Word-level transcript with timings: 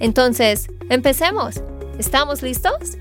Entonces, 0.00 0.68
empecemos. 0.90 1.62
¿Estamos 1.98 2.42
listos? 2.42 2.98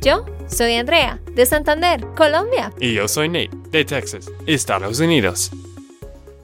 Yo 0.00 0.24
soy 0.48 0.74
Andrea, 0.74 1.20
de 1.34 1.44
Santander, 1.44 2.06
Colombia. 2.16 2.72
Y 2.80 2.94
yo 2.94 3.06
soy 3.06 3.28
Nate, 3.28 3.50
de 3.70 3.84
Texas, 3.84 4.30
Estados 4.46 4.98
Unidos. 5.00 5.50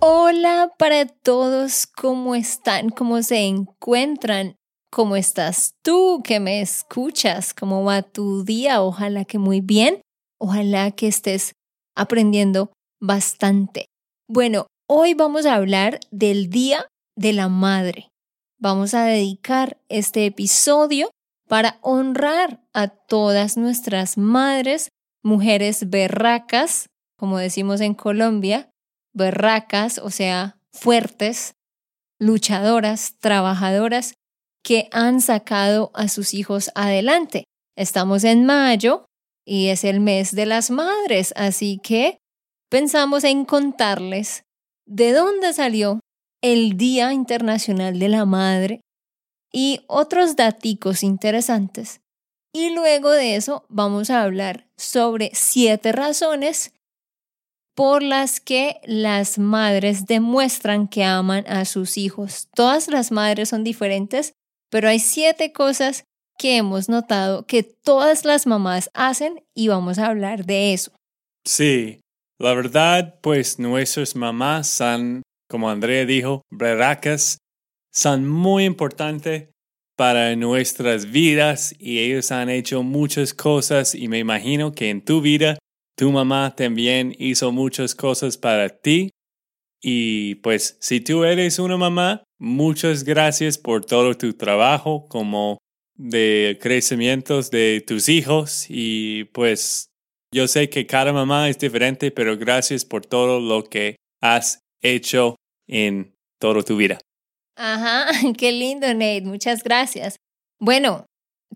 Hola 0.00 0.70
para 0.78 1.06
todos, 1.06 1.86
¿cómo 1.86 2.34
están? 2.34 2.90
¿Cómo 2.90 3.22
se 3.22 3.40
encuentran? 3.46 4.56
¿Cómo 4.90 5.16
estás 5.16 5.74
tú 5.82 6.22
que 6.22 6.38
me 6.38 6.60
escuchas? 6.60 7.54
¿Cómo 7.54 7.82
va 7.84 8.02
tu 8.02 8.44
día? 8.44 8.82
Ojalá 8.82 9.24
que 9.24 9.38
muy 9.38 9.60
bien. 9.60 10.00
Ojalá 10.38 10.90
que 10.90 11.08
estés 11.08 11.54
aprendiendo 11.96 12.72
bastante. 13.00 13.86
Bueno, 14.28 14.66
hoy 14.88 15.14
vamos 15.14 15.46
a 15.46 15.54
hablar 15.54 15.98
del 16.10 16.50
Día 16.50 16.86
de 17.16 17.32
la 17.32 17.48
Madre. 17.48 18.10
Vamos 18.58 18.94
a 18.94 19.04
dedicar 19.04 19.78
este 19.88 20.24
episodio 20.24 21.10
para 21.46 21.78
honrar 21.82 22.64
a 22.72 22.88
todas 22.88 23.58
nuestras 23.58 24.16
madres, 24.16 24.88
mujeres 25.22 25.90
berracas, 25.90 26.88
como 27.18 27.38
decimos 27.38 27.82
en 27.82 27.94
Colombia, 27.94 28.70
berracas, 29.12 29.98
o 29.98 30.10
sea, 30.10 30.58
fuertes, 30.72 31.54
luchadoras, 32.18 33.18
trabajadoras, 33.20 34.14
que 34.64 34.88
han 34.90 35.20
sacado 35.20 35.90
a 35.94 36.08
sus 36.08 36.32
hijos 36.32 36.70
adelante. 36.74 37.44
Estamos 37.76 38.24
en 38.24 38.46
mayo 38.46 39.04
y 39.44 39.68
es 39.68 39.84
el 39.84 40.00
mes 40.00 40.34
de 40.34 40.46
las 40.46 40.70
madres, 40.70 41.34
así 41.36 41.78
que 41.82 42.18
pensamos 42.70 43.22
en 43.24 43.44
contarles 43.44 44.44
de 44.86 45.12
dónde 45.12 45.52
salió 45.52 46.00
el 46.42 46.76
Día 46.76 47.12
Internacional 47.12 47.98
de 47.98 48.08
la 48.08 48.24
Madre 48.24 48.80
y 49.52 49.80
otros 49.86 50.36
daticos 50.36 51.02
interesantes. 51.02 52.00
Y 52.52 52.70
luego 52.70 53.10
de 53.10 53.36
eso 53.36 53.64
vamos 53.68 54.10
a 54.10 54.22
hablar 54.22 54.66
sobre 54.76 55.30
siete 55.34 55.92
razones 55.92 56.72
por 57.74 58.02
las 58.02 58.40
que 58.40 58.80
las 58.84 59.38
madres 59.38 60.06
demuestran 60.06 60.88
que 60.88 61.04
aman 61.04 61.44
a 61.46 61.66
sus 61.66 61.98
hijos. 61.98 62.48
Todas 62.54 62.88
las 62.88 63.12
madres 63.12 63.50
son 63.50 63.64
diferentes, 63.64 64.32
pero 64.70 64.88
hay 64.88 64.98
siete 64.98 65.52
cosas 65.52 66.04
que 66.38 66.56
hemos 66.56 66.88
notado 66.88 67.46
que 67.46 67.62
todas 67.62 68.24
las 68.24 68.46
mamás 68.46 68.90
hacen 68.94 69.44
y 69.54 69.68
vamos 69.68 69.98
a 69.98 70.06
hablar 70.06 70.46
de 70.46 70.72
eso. 70.72 70.92
Sí, 71.44 72.00
la 72.38 72.54
verdad, 72.54 73.18
pues 73.22 73.58
nuestras 73.58 74.16
mamás 74.16 74.68
son, 74.68 75.22
como 75.48 75.70
Andrea 75.70 76.04
dijo, 76.04 76.42
berracas, 76.50 77.38
son 77.92 78.28
muy 78.28 78.64
importantes 78.64 79.48
para 79.96 80.36
nuestras 80.36 81.10
vidas 81.10 81.74
y 81.78 82.00
ellos 82.00 82.30
han 82.30 82.50
hecho 82.50 82.82
muchas 82.82 83.32
cosas 83.32 83.94
y 83.94 84.08
me 84.08 84.18
imagino 84.18 84.72
que 84.72 84.90
en 84.90 85.02
tu 85.02 85.20
vida 85.20 85.58
tu 85.96 86.12
mamá 86.12 86.54
también 86.54 87.14
hizo 87.18 87.52
muchas 87.52 87.94
cosas 87.94 88.36
para 88.36 88.68
ti. 88.68 89.10
Y 89.82 90.36
pues 90.36 90.76
si 90.80 91.00
tú 91.00 91.24
eres 91.24 91.58
una 91.58 91.78
mamá, 91.78 92.22
muchas 92.38 93.04
gracias 93.04 93.56
por 93.56 93.84
todo 93.84 94.14
tu 94.14 94.34
trabajo 94.34 95.06
como 95.08 95.58
de 95.94 96.58
crecimientos 96.60 97.50
de 97.50 97.82
tus 97.86 98.10
hijos 98.10 98.66
y 98.68 99.24
pues 99.32 99.88
yo 100.34 100.46
sé 100.48 100.68
que 100.68 100.86
cada 100.86 101.12
mamá 101.12 101.48
es 101.48 101.58
diferente, 101.58 102.10
pero 102.10 102.36
gracias 102.36 102.84
por 102.84 103.06
todo 103.06 103.40
lo 103.40 103.64
que 103.64 103.96
has 104.20 104.60
hecho 104.82 105.36
en 105.68 106.14
toda 106.40 106.62
tu 106.62 106.76
vida. 106.76 106.98
Ajá, 107.56 108.06
qué 108.38 108.52
lindo 108.52 108.86
Nate, 108.88 109.22
muchas 109.22 109.62
gracias. 109.62 110.16
Bueno, 110.60 111.06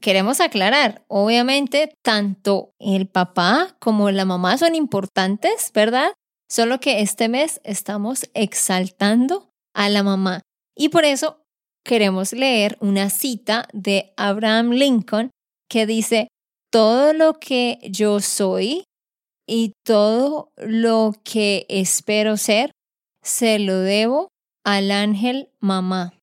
queremos 0.00 0.40
aclarar, 0.40 1.04
obviamente 1.08 1.92
tanto 2.02 2.72
el 2.78 3.06
papá 3.06 3.76
como 3.80 4.10
la 4.10 4.24
mamá 4.24 4.58
son 4.58 4.74
importantes, 4.74 5.70
¿verdad? 5.74 6.12
Solo 6.48 6.80
que 6.80 7.00
este 7.00 7.28
mes 7.28 7.60
estamos 7.64 8.28
exaltando 8.34 9.50
a 9.74 9.88
la 9.88 10.02
mamá. 10.02 10.42
Y 10.76 10.88
por 10.88 11.04
eso 11.04 11.42
queremos 11.84 12.32
leer 12.32 12.76
una 12.80 13.10
cita 13.10 13.68
de 13.72 14.12
Abraham 14.16 14.70
Lincoln 14.70 15.30
que 15.68 15.86
dice, 15.86 16.28
todo 16.72 17.12
lo 17.12 17.34
que 17.34 17.78
yo 17.90 18.20
soy 18.20 18.84
y 19.46 19.72
todo 19.84 20.52
lo 20.56 21.12
que 21.24 21.66
espero 21.68 22.36
ser, 22.36 22.70
se 23.22 23.58
lo 23.58 23.78
debo 23.78 24.28
al 24.64 24.90
ángel 24.90 25.50
mamá. 25.60 26.14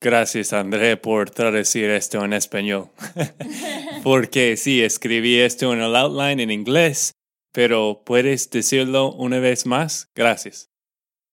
Gracias, 0.00 0.52
André, 0.52 0.96
por 0.96 1.30
traducir 1.30 1.90
esto 1.90 2.24
en 2.24 2.32
español. 2.32 2.90
Porque 4.02 4.56
sí, 4.56 4.82
escribí 4.82 5.40
esto 5.40 5.72
en 5.72 5.80
el 5.80 5.96
outline 5.96 6.40
en 6.40 6.50
inglés, 6.50 7.12
pero 7.52 8.02
¿puedes 8.04 8.50
decirlo 8.50 9.12
una 9.12 9.38
vez 9.40 9.66
más? 9.66 10.08
Gracias. 10.14 10.68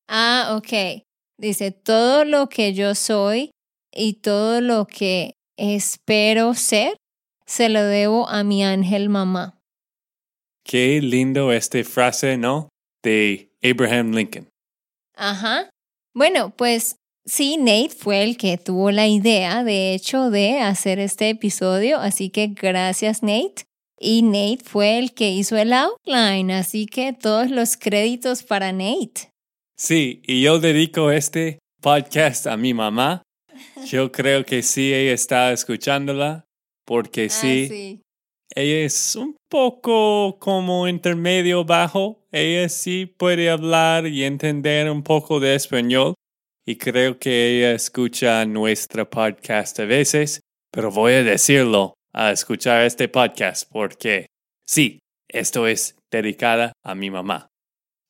Ah, 0.08 0.56
ok. 0.58 1.04
Dice, 1.38 1.72
todo 1.72 2.26
lo 2.26 2.48
que 2.48 2.74
yo 2.74 2.96
soy 2.96 3.52
y 3.94 4.22
todo 4.22 4.62
lo 4.62 4.88
que 4.88 5.36
espero 5.58 6.54
ser, 6.54 6.96
se 7.46 7.70
lo 7.70 7.84
debo 7.84 8.30
a 8.30 8.44
mi 8.44 8.64
ángel 8.64 9.10
mamá. 9.10 9.60
Qué 10.64 11.02
lindo 11.02 11.52
esta 11.52 11.84
frase, 11.84 12.38
¿no? 12.38 12.70
De 13.04 13.52
Abraham 13.62 14.14
Lincoln. 14.14 14.53
Ajá. 15.16 15.70
Bueno, 16.14 16.54
pues 16.56 16.98
sí, 17.26 17.58
Nate 17.58 17.90
fue 17.90 18.24
el 18.24 18.38
que 18.38 18.58
tuvo 18.58 18.92
la 18.92 19.08
idea, 19.08 19.64
de 19.64 19.94
hecho, 19.94 20.30
de 20.30 20.60
hacer 20.60 21.00
este 21.00 21.30
episodio, 21.30 22.00
así 22.00 22.30
que 22.30 22.48
gracias, 22.48 23.24
Nate. 23.24 23.66
Y 24.00 24.22
Nate 24.22 24.64
fue 24.64 25.00
el 25.00 25.14
que 25.14 25.32
hizo 25.32 25.56
el 25.58 25.72
outline, 25.72 26.52
así 26.52 26.86
que 26.86 27.14
todos 27.14 27.50
los 27.50 27.78
créditos 27.78 28.44
para 28.44 28.72
Nate. 28.72 29.30
Sí, 29.78 30.22
y 30.26 30.42
yo 30.42 30.60
dedico 30.60 31.12
este 31.12 31.60
podcast 31.82 32.48
a 32.48 32.58
mi 32.58 32.74
mamá. 32.74 33.24
Yo 33.86 34.12
creo 34.12 34.46
que 34.46 34.64
sí, 34.64 34.94
ella 34.94 35.14
está 35.14 35.52
escuchándola, 35.52 36.46
porque 36.86 37.26
ah, 37.26 37.30
sí, 37.30 38.02
ella 38.56 38.86
es 38.86 39.16
un 39.16 39.36
poco 39.50 40.38
como 40.40 40.88
intermedio 40.88 41.66
bajo. 41.66 42.24
Ella 42.32 42.70
sí 42.70 43.06
puede 43.06 43.50
hablar 43.50 44.06
y 44.06 44.24
entender 44.24 44.90
un 44.92 45.02
poco 45.02 45.40
de 45.40 45.56
español. 45.56 46.14
Y 46.66 46.78
creo 46.78 47.18
que 47.18 47.58
ella 47.58 47.72
escucha 47.72 48.46
nuestro 48.46 49.10
podcast 49.10 49.80
a 49.80 49.86
veces, 49.86 50.40
pero 50.72 50.92
voy 50.92 51.14
a 51.14 51.24
decirlo 51.24 51.96
a 52.14 52.32
escuchar 52.32 52.84
este 52.86 53.08
podcast 53.10 53.70
porque 53.70 54.28
sí, 54.66 55.00
esto 55.28 55.68
es 55.68 55.96
dedicada 56.12 56.74
a 56.84 56.96
mi 56.96 57.10
mamá. 57.10 57.48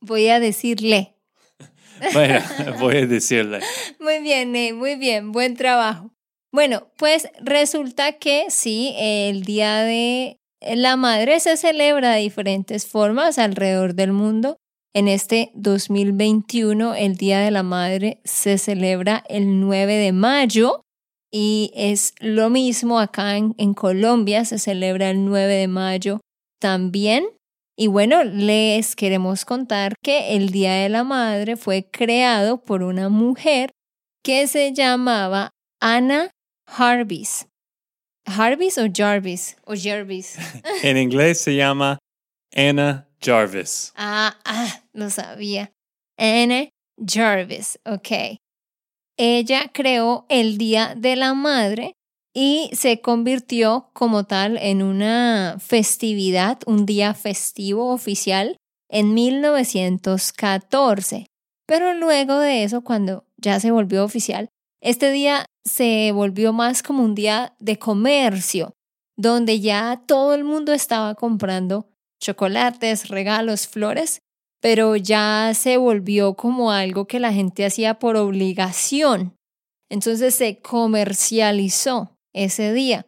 Voy 0.01 0.28
a 0.30 0.40
decirle. 0.40 1.16
Bueno, 2.12 2.42
voy 2.80 2.98
a 2.98 3.06
decirle. 3.06 3.60
Muy 4.00 4.19
bien, 4.19 4.51
muy 4.75 4.95
bien, 4.95 5.31
buen 5.31 5.56
trabajo. 5.56 6.12
Bueno, 6.54 6.88
pues 6.98 7.28
resulta 7.42 8.12
que 8.20 8.46
sí, 8.50 8.94
el 8.96 9.44
Día 9.44 9.80
de 9.80 10.38
la 10.62 10.96
Madre 10.98 11.40
se 11.40 11.58
celebra 11.58 12.12
de 12.12 12.22
diferentes 12.22 12.86
formas 12.86 13.40
alrededor 13.40 13.96
del 13.96 14.12
mundo. 14.12 14.58
En 14.94 15.08
este 15.08 15.50
2021, 15.56 16.94
el 16.94 17.18
Día 17.18 17.40
de 17.40 17.50
la 17.50 17.64
Madre 17.64 18.22
se 18.24 18.60
celebra 18.60 19.24
el 19.30 19.62
9 19.62 19.96
de 19.96 20.12
mayo 20.12 20.82
y 21.32 21.72
es 21.74 22.14
lo 22.20 22.52
mismo 22.52 23.00
acá 23.00 23.36
en, 23.36 23.56
en 23.58 23.74
Colombia, 23.74 24.46
se 24.46 24.60
celebra 24.60 25.10
el 25.10 25.26
9 25.26 25.56
de 25.56 25.68
mayo 25.68 26.22
también. 26.62 27.26
Y 27.76 27.88
bueno, 27.88 28.24
les 28.24 28.96
queremos 28.96 29.44
contar 29.46 29.96
que 30.04 30.36
el 30.36 30.52
Día 30.52 30.76
de 30.76 30.90
la 30.90 31.04
Madre 31.04 31.56
fue 31.56 31.90
creado 31.90 32.62
por 32.62 32.84
una 32.84 33.10
mujer 33.10 33.72
que 34.24 34.46
se 34.46 34.72
llamaba 34.72 35.50
Anna 35.82 36.30
Jarvis. 36.68 37.48
¿Jarvis 38.25 38.77
o 38.77 38.88
Jarvis? 38.92 39.57
O 39.65 39.75
Jarvis. 39.75 40.38
en 40.83 40.98
inglés 40.98 41.42
se 41.42 41.56
llama 41.56 42.00
Anna 42.56 43.07
Jarvis. 43.21 43.92
Ah, 43.95 44.38
ah, 44.45 44.83
lo 44.94 45.10
sabía. 45.10 45.71
Anna 46.18 46.69
Jarvis, 46.98 47.80
ok. 47.86 48.38
ella 49.18 49.71
creó 49.74 50.25
el 50.30 50.57
Día 50.57 50.95
de 50.95 51.15
la 51.15 51.33
Madre 51.33 51.94
y 52.33 52.69
se 52.74 53.01
convirtió 53.01 53.89
como 53.94 54.25
tal 54.25 54.57
en 54.57 54.81
una 54.81 55.57
festividad, 55.59 56.59
un 56.66 56.86
día 56.86 57.13
festivo 57.13 57.92
oficial 57.92 58.57
en 58.89 59.13
1914. 59.13 61.27
Pero 61.68 61.94
luego 61.94 62.39
de 62.39 62.63
eso, 62.63 62.81
cuando 62.81 63.25
ya 63.38 63.59
se 63.59 63.71
volvió 63.71 64.04
oficial, 64.04 64.50
este 64.81 65.12
día 65.12 65.45
se 65.65 66.12
volvió 66.12 66.54
más 66.54 66.83
como 66.83 67.04
un 67.04 67.15
día 67.15 67.56
de 67.60 67.80
comercio, 67.80 68.74
donde 69.18 69.60
ya 69.60 70.01
todo 70.06 70.33
el 70.33 70.44
mundo 70.44 70.74
estaba 70.74 71.15
comprando 71.15 71.88
chocolates, 72.21 73.10
regalos, 73.10 73.68
flores, 73.68 74.21
pero 74.62 74.95
ya 74.95 75.51
se 75.54 75.77
volvió 75.77 76.36
como 76.36 76.71
algo 76.71 77.06
que 77.06 77.19
la 77.19 77.33
gente 77.33 77.65
hacía 77.65 78.00
por 78.00 78.15
obligación. 78.15 79.36
Entonces 79.89 80.33
se 80.36 80.60
comercializó 80.60 82.16
ese 82.33 82.74
día 82.74 83.06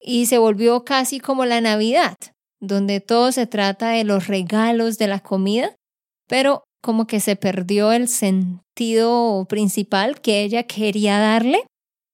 y 0.00 0.26
se 0.26 0.38
volvió 0.38 0.84
casi 0.84 1.18
como 1.18 1.46
la 1.46 1.60
Navidad, 1.60 2.16
donde 2.60 3.00
todo 3.00 3.32
se 3.32 3.46
trata 3.46 3.90
de 3.90 4.04
los 4.04 4.26
regalos, 4.26 4.98
de 4.98 5.06
la 5.06 5.20
comida, 5.20 5.74
pero 6.28 6.64
como 6.82 7.06
que 7.06 7.20
se 7.20 7.36
perdió 7.36 7.92
el 7.92 8.08
sentido 8.08 9.46
principal 9.48 10.20
que 10.20 10.42
ella 10.42 10.64
quería 10.64 11.18
darle. 11.18 11.64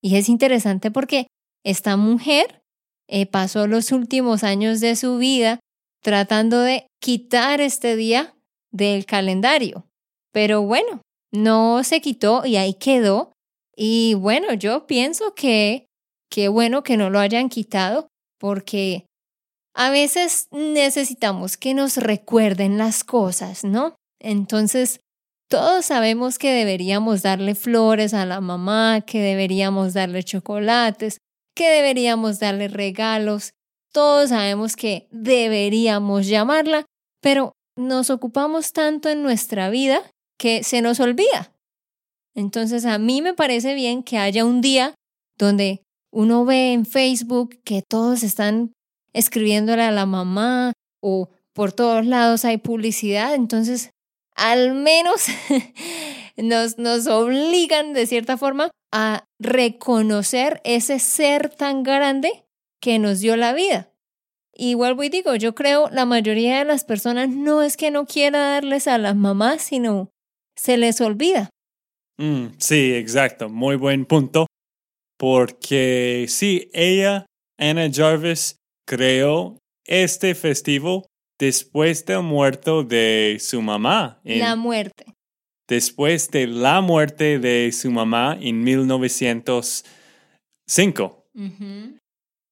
Y 0.02 0.16
es 0.16 0.28
interesante 0.28 0.90
porque 0.90 1.26
esta 1.64 1.96
mujer 1.96 2.60
eh, 3.08 3.26
pasó 3.26 3.66
los 3.66 3.92
últimos 3.92 4.44
años 4.44 4.80
de 4.80 4.96
su 4.96 5.18
vida 5.18 5.60
tratando 6.02 6.60
de 6.60 6.86
quitar 7.00 7.60
este 7.60 7.96
día 7.96 8.34
del 8.70 9.06
calendario. 9.06 9.86
Pero 10.32 10.62
bueno, 10.62 11.02
no 11.32 11.82
se 11.84 12.00
quitó 12.00 12.46
y 12.46 12.56
ahí 12.56 12.74
quedó. 12.74 13.32
Y 13.76 14.14
bueno, 14.14 14.52
yo 14.54 14.86
pienso 14.86 15.34
que 15.34 15.86
qué 16.30 16.48
bueno 16.48 16.82
que 16.82 16.96
no 16.96 17.10
lo 17.10 17.18
hayan 17.18 17.48
quitado 17.48 18.08
porque 18.38 19.06
a 19.74 19.90
veces 19.90 20.48
necesitamos 20.50 21.56
que 21.56 21.74
nos 21.74 21.96
recuerden 21.96 22.78
las 22.78 23.04
cosas, 23.04 23.64
¿no? 23.64 23.94
Entonces, 24.20 25.00
todos 25.48 25.86
sabemos 25.86 26.38
que 26.38 26.52
deberíamos 26.52 27.22
darle 27.22 27.54
flores 27.54 28.12
a 28.14 28.26
la 28.26 28.40
mamá, 28.40 29.00
que 29.00 29.20
deberíamos 29.20 29.94
darle 29.94 30.22
chocolates, 30.22 31.18
que 31.54 31.70
deberíamos 31.70 32.38
darle 32.38 32.68
regalos. 32.68 33.52
Todos 33.92 34.28
sabemos 34.28 34.76
que 34.76 35.08
deberíamos 35.10 36.26
llamarla, 36.26 36.84
pero 37.20 37.52
nos 37.76 38.10
ocupamos 38.10 38.72
tanto 38.72 39.08
en 39.08 39.22
nuestra 39.22 39.70
vida 39.70 40.02
que 40.38 40.62
se 40.62 40.82
nos 40.82 41.00
olvida. 41.00 41.52
Entonces, 42.34 42.84
a 42.84 42.98
mí 42.98 43.22
me 43.22 43.34
parece 43.34 43.74
bien 43.74 44.02
que 44.02 44.18
haya 44.18 44.44
un 44.44 44.60
día 44.60 44.94
donde 45.38 45.82
uno 46.12 46.44
ve 46.44 46.72
en 46.72 46.84
Facebook 46.84 47.58
que 47.64 47.82
todos 47.82 48.22
están 48.22 48.72
escribiéndole 49.12 49.82
a 49.82 49.90
la 49.90 50.06
mamá 50.06 50.72
o 51.02 51.30
por 51.54 51.72
todos 51.72 52.06
lados 52.06 52.44
hay 52.44 52.58
publicidad, 52.58 53.34
entonces 53.34 53.90
al 54.38 54.74
menos 54.74 55.26
nos, 56.36 56.78
nos 56.78 57.06
obligan 57.06 57.92
de 57.92 58.06
cierta 58.06 58.38
forma 58.38 58.70
a 58.92 59.24
reconocer 59.38 60.60
ese 60.64 60.98
ser 60.98 61.50
tan 61.50 61.82
grande 61.82 62.44
que 62.80 62.98
nos 62.98 63.20
dio 63.20 63.36
la 63.36 63.52
vida. 63.52 63.92
Y 64.54 64.74
vuelvo 64.74 65.02
digo, 65.02 65.36
yo 65.36 65.54
creo 65.54 65.88
la 65.90 66.04
mayoría 66.04 66.58
de 66.58 66.64
las 66.64 66.84
personas 66.84 67.28
no 67.28 67.62
es 67.62 67.76
que 67.76 67.90
no 67.90 68.06
quiera 68.06 68.54
darles 68.54 68.88
a 68.88 68.98
las 68.98 69.14
mamás, 69.14 69.62
sino 69.62 70.10
se 70.56 70.76
les 70.76 71.00
olvida. 71.00 71.50
Mm, 72.18 72.56
sí, 72.58 72.94
exacto, 72.94 73.48
muy 73.48 73.76
buen 73.76 74.04
punto. 74.04 74.46
Porque 75.16 76.26
sí, 76.28 76.70
ella, 76.72 77.26
Anna 77.58 77.88
Jarvis, 77.92 78.56
creó 78.86 79.58
este 79.84 80.34
festivo 80.34 81.06
después 81.38 82.04
del 82.04 82.22
muerto 82.22 82.82
de 82.82 83.38
su 83.40 83.62
mamá. 83.62 84.20
la 84.24 84.56
muerte. 84.56 85.14
Después 85.68 86.30
de 86.30 86.46
la 86.46 86.80
muerte 86.80 87.38
de 87.38 87.70
su 87.72 87.90
mamá 87.90 88.38
en 88.40 88.64
1905. 88.64 91.26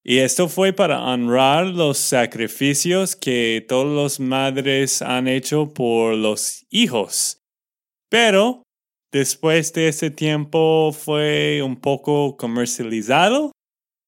Y 0.05 0.19
esto 0.19 0.49
fue 0.49 0.73
para 0.73 1.03
honrar 1.03 1.67
los 1.67 1.99
sacrificios 1.99 3.17
que 3.17 3.65
todas 3.67 4.21
las 4.21 4.21
madres 4.21 5.03
han 5.03 5.27
hecho 5.27 5.75
por 5.75 6.15
los 6.15 6.65
hijos. 6.71 7.41
Pero 8.09 8.63
después 9.13 9.73
de 9.73 9.89
ese 9.89 10.11
tiempo 10.11 10.93
fue 10.93 11.61
un 11.63 11.75
poco 11.75 12.37
comercializado. 12.37 13.51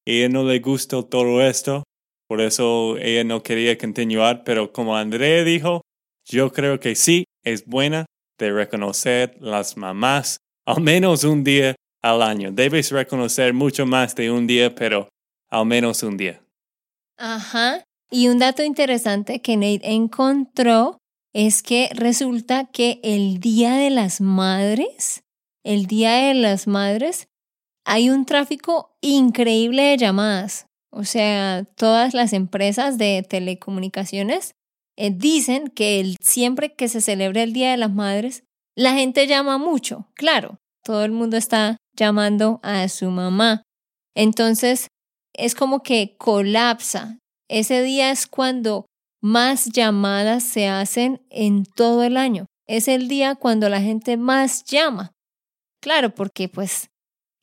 Y 0.06 0.28
no 0.28 0.44
le 0.44 0.60
gustó 0.60 1.04
todo 1.04 1.42
esto. 1.42 1.82
Por 2.28 2.40
eso 2.40 2.98
ella 2.98 3.24
no 3.24 3.42
quería 3.42 3.76
continuar, 3.78 4.44
pero 4.44 4.72
como 4.72 4.96
Andrea 4.96 5.42
dijo, 5.44 5.80
yo 6.26 6.52
creo 6.52 6.78
que 6.78 6.94
sí 6.94 7.24
es 7.42 7.64
buena 7.64 8.04
de 8.38 8.52
reconocer 8.52 9.36
las 9.40 9.76
mamás 9.76 10.38
al 10.66 10.82
menos 10.82 11.24
un 11.24 11.42
día 11.42 11.74
al 12.02 12.20
año. 12.20 12.52
Debes 12.52 12.90
reconocer 12.90 13.54
mucho 13.54 13.86
más 13.86 14.14
de 14.14 14.30
un 14.30 14.46
día, 14.46 14.74
pero 14.74 15.08
al 15.48 15.64
menos 15.64 16.02
un 16.02 16.18
día. 16.18 16.42
Ajá. 17.16 17.82
Y 18.10 18.28
un 18.28 18.38
dato 18.38 18.62
interesante 18.62 19.40
que 19.40 19.56
Nate 19.56 19.92
encontró 19.92 20.98
es 21.34 21.62
que 21.62 21.90
resulta 21.94 22.66
que 22.66 23.00
el 23.02 23.40
Día 23.40 23.74
de 23.74 23.90
las 23.90 24.20
Madres, 24.20 25.22
el 25.64 25.86
Día 25.86 26.14
de 26.14 26.34
las 26.34 26.66
Madres, 26.66 27.28
hay 27.84 28.10
un 28.10 28.26
tráfico 28.26 28.96
increíble 29.00 29.82
de 29.82 29.96
llamadas. 29.96 30.67
O 30.98 31.04
sea, 31.04 31.64
todas 31.76 32.12
las 32.12 32.32
empresas 32.32 32.98
de 32.98 33.24
telecomunicaciones 33.26 34.56
eh, 34.96 35.12
dicen 35.14 35.68
que 35.68 36.16
siempre 36.20 36.74
que 36.74 36.88
se 36.88 37.00
celebra 37.00 37.44
el 37.44 37.52
Día 37.52 37.70
de 37.70 37.76
las 37.76 37.92
Madres, 37.92 38.42
la 38.76 38.94
gente 38.94 39.28
llama 39.28 39.58
mucho. 39.58 40.08
Claro, 40.14 40.58
todo 40.82 41.04
el 41.04 41.12
mundo 41.12 41.36
está 41.36 41.76
llamando 41.96 42.58
a 42.64 42.88
su 42.88 43.12
mamá. 43.12 43.62
Entonces, 44.16 44.88
es 45.34 45.54
como 45.54 45.84
que 45.84 46.16
colapsa. 46.18 47.18
Ese 47.48 47.80
día 47.84 48.10
es 48.10 48.26
cuando 48.26 48.86
más 49.22 49.66
llamadas 49.66 50.42
se 50.42 50.66
hacen 50.66 51.22
en 51.30 51.64
todo 51.64 52.02
el 52.02 52.16
año. 52.16 52.46
Es 52.66 52.88
el 52.88 53.06
día 53.06 53.36
cuando 53.36 53.68
la 53.68 53.80
gente 53.80 54.16
más 54.16 54.64
llama. 54.64 55.12
Claro, 55.80 56.12
porque 56.12 56.48
pues 56.48 56.88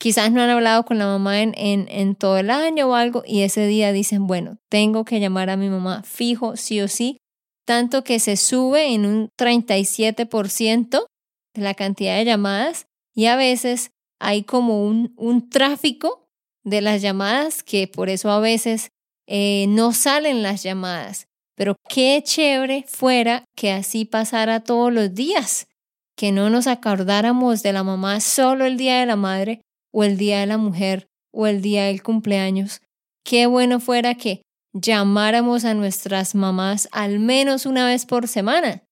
quizás 0.06 0.32
no 0.32 0.40
han 0.40 0.52
hablado 0.52 0.86
con 0.86 1.00
la 1.00 1.08
mamá 1.08 1.42
en, 1.42 1.56
en, 1.56 2.14
todo 2.14 2.38
el 2.38 2.52
año 2.52 2.90
o 2.90 2.94
algo 2.94 3.24
y 3.26 3.42
ese 3.42 3.66
día 3.66 3.92
dicen, 3.92 4.28
bueno, 4.28 4.60
tengo 4.70 5.04
que 5.04 5.20
llamar 5.20 5.50
a 5.50 5.58
mi 5.58 5.68
mamá 5.68 6.04
fijo, 6.04 6.56
sí 6.58 6.80
o 6.80 6.88
sí, 6.88 7.18
tanto 7.66 8.04
que 8.04 8.20
se 8.20 8.38
sube 8.38 8.94
en 8.94 9.08
un 9.08 9.30
37% 9.36 11.08
de 11.56 11.62
la 11.64 11.74
cantidad 11.74 12.18
de 12.18 12.26
llamadas 12.26 12.86
y 13.16 13.26
a 13.26 13.36
veces 13.36 13.90
hay 14.20 14.44
como 14.44 14.86
un, 14.86 15.16
un 15.18 15.50
tráfico 15.50 16.28
de 16.64 16.82
las 16.82 17.02
llamadas 17.02 17.64
que 17.64 17.88
por 17.88 18.10
eso 18.10 18.30
a 18.30 18.40
veces 18.40 18.90
eh, 19.26 19.66
no 19.70 19.92
salen 19.92 20.44
las 20.44 20.62
llamadas. 20.62 21.26
Pero 21.56 21.78
qué 21.90 22.22
chévere 22.24 22.86
fuera 22.88 23.44
que 23.56 23.72
así 23.72 24.06
pasara 24.06 24.60
todos 24.60 24.94
los 24.94 25.16
días, 25.16 25.68
que 26.16 26.32
no 26.32 26.52
nos 26.52 26.68
acordáramos 26.68 27.64
de 27.64 27.74
la 27.74 27.82
mamá 27.84 28.20
solo 28.20 28.66
el 28.66 28.78
día 28.78 29.00
de 29.00 29.08
la 29.08 29.16
madre, 29.16 29.62
o 29.96 30.04
el 30.04 30.18
Día 30.18 30.42
de 30.42 30.46
la 30.46 30.58
Mujer 30.58 31.08
o 31.34 31.48
el 31.48 31.62
Día 31.62 31.86
del 31.86 32.04
cumpleaños. 32.04 32.82
Qué 33.24 33.46
bueno 33.46 33.80
fuera 33.80 34.16
que 34.16 34.42
llamáramos 34.74 35.64
a 35.64 35.74
nuestras 35.74 36.36
mamás 36.36 36.90
al 36.92 37.20
menos 37.20 37.66
una 37.66 37.86
vez 37.86 38.06
por 38.06 38.28
semana 38.28 38.84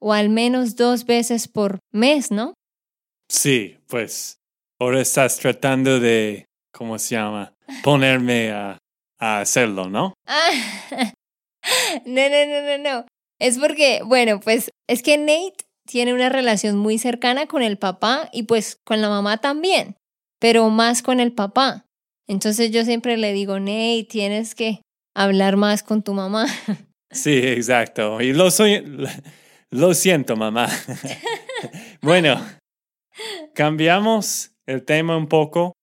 o 0.00 0.12
al 0.12 0.28
menos 0.28 0.76
dos 0.76 1.04
veces 1.04 1.48
por 1.48 1.80
mes, 1.92 2.30
¿no? 2.30 2.54
Sí, 3.28 3.76
pues 3.88 4.36
ahora 4.80 5.00
estás 5.00 5.38
tratando 5.38 5.98
de, 5.98 6.46
¿cómo 6.72 6.96
se 6.98 7.16
llama? 7.16 7.54
Ponerme 7.82 8.52
a, 8.52 8.78
a 9.18 9.40
hacerlo, 9.40 9.88
¿no? 9.88 10.14
no, 12.06 12.28
no, 12.28 12.46
no, 12.46 12.62
no, 12.62 12.78
no. 12.78 13.06
Es 13.40 13.58
porque, 13.58 14.02
bueno, 14.04 14.38
pues 14.38 14.70
es 14.88 15.02
que 15.02 15.18
Nate 15.18 15.64
tiene 15.88 16.14
una 16.14 16.28
relación 16.28 16.76
muy 16.76 16.98
cercana 16.98 17.46
con 17.46 17.62
el 17.62 17.78
papá 17.78 18.28
y 18.32 18.44
pues 18.44 18.78
con 18.84 19.00
la 19.00 19.08
mamá 19.08 19.38
también 19.38 19.96
pero 20.42 20.68
más 20.70 21.02
con 21.02 21.20
el 21.20 21.32
papá. 21.32 21.86
Entonces 22.26 22.72
yo 22.72 22.84
siempre 22.84 23.16
le 23.16 23.32
digo, 23.32 23.60
Ney, 23.60 24.02
tienes 24.02 24.56
que 24.56 24.82
hablar 25.14 25.56
más 25.56 25.84
con 25.84 26.02
tu 26.02 26.12
mamá. 26.12 26.46
Sí, 27.14 27.36
exacto. 27.36 28.22
Y 28.22 28.32
lo, 28.32 28.50
soy, 28.50 28.82
lo 29.70 29.92
siento, 29.92 30.34
mamá. 30.34 30.66
bueno, 32.00 32.42
cambiamos 33.54 34.54
el 34.66 34.82
tema 34.82 35.14
un 35.14 35.26
poco. 35.26 35.74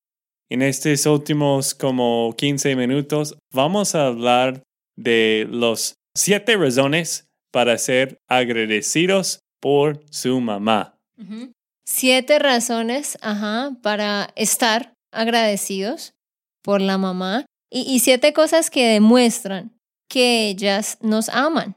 En 0.50 0.64
estos 0.64 1.06
últimos 1.06 1.76
como 1.76 2.34
15 2.36 2.76
minutos 2.76 3.38
vamos 3.54 3.94
a 3.94 4.08
hablar 4.08 4.64
de 4.98 5.46
los 5.52 5.94
siete 6.16 6.58
razones 6.58 7.28
para 7.52 7.78
ser 7.78 8.18
agradecidos 8.28 9.42
por 9.62 10.04
su 10.10 10.42
mamá. 10.42 10.98
Siete 11.90 12.38
razones, 12.38 13.18
para 13.82 14.30
estar 14.36 14.94
agradecidos 15.12 16.14
por 16.64 16.82
la 16.82 17.00
mamá 17.00 17.46
y, 17.72 17.82
y 17.82 18.00
siete 18.00 18.32
cosas 18.32 18.70
que 18.70 18.86
demuestran 18.88 19.76
que 20.08 20.48
ellas 20.48 21.00
nos 21.02 21.30
aman. 21.30 21.76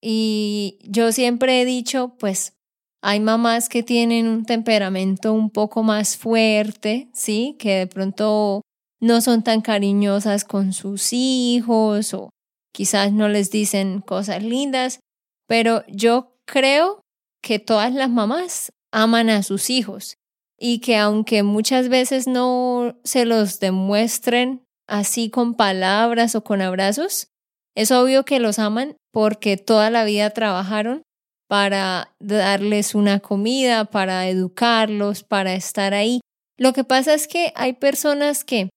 Y 0.00 0.78
yo 0.82 1.10
siempre 1.10 1.60
he 1.60 1.64
dicho, 1.64 2.14
pues, 2.18 2.54
hay 3.02 3.18
mamás 3.18 3.68
que 3.68 3.82
tienen 3.82 4.28
un 4.28 4.44
temperamento 4.44 5.32
un 5.32 5.50
poco 5.50 5.82
más 5.82 6.16
fuerte, 6.16 7.08
¿sí? 7.12 7.56
Que 7.58 7.78
de 7.78 7.86
pronto 7.88 8.62
no 9.00 9.20
son 9.20 9.42
tan 9.42 9.60
cariñosas 9.60 10.44
con 10.44 10.72
sus 10.72 11.12
hijos 11.12 12.14
o 12.14 12.30
quizás 12.72 13.12
no 13.12 13.28
les 13.28 13.50
dicen 13.50 14.00
cosas 14.00 14.42
lindas, 14.44 15.00
pero 15.48 15.84
yo 15.88 16.36
creo 16.46 17.00
que 17.42 17.58
todas 17.58 17.92
las 17.92 18.08
mamás 18.08 18.70
aman 18.92 19.30
a 19.30 19.42
sus 19.42 19.70
hijos 19.70 20.16
y 20.58 20.78
que 20.78 20.96
aunque 20.96 21.42
muchas 21.42 21.88
veces 21.88 22.28
no 22.28 22.96
se 23.02 23.24
los 23.24 23.58
demuestren 23.58 24.62
así 24.86 25.30
con 25.30 25.54
palabras 25.54 26.34
o 26.34 26.44
con 26.44 26.62
abrazos, 26.62 27.28
es 27.74 27.90
obvio 27.90 28.24
que 28.24 28.38
los 28.38 28.58
aman 28.58 28.96
porque 29.12 29.56
toda 29.56 29.90
la 29.90 30.04
vida 30.04 30.30
trabajaron 30.30 31.02
para 31.48 32.14
darles 32.20 32.94
una 32.94 33.20
comida, 33.20 33.86
para 33.86 34.28
educarlos, 34.28 35.22
para 35.24 35.54
estar 35.54 35.94
ahí. 35.94 36.20
Lo 36.58 36.72
que 36.72 36.84
pasa 36.84 37.14
es 37.14 37.26
que 37.26 37.52
hay 37.56 37.72
personas 37.72 38.44
que 38.44 38.70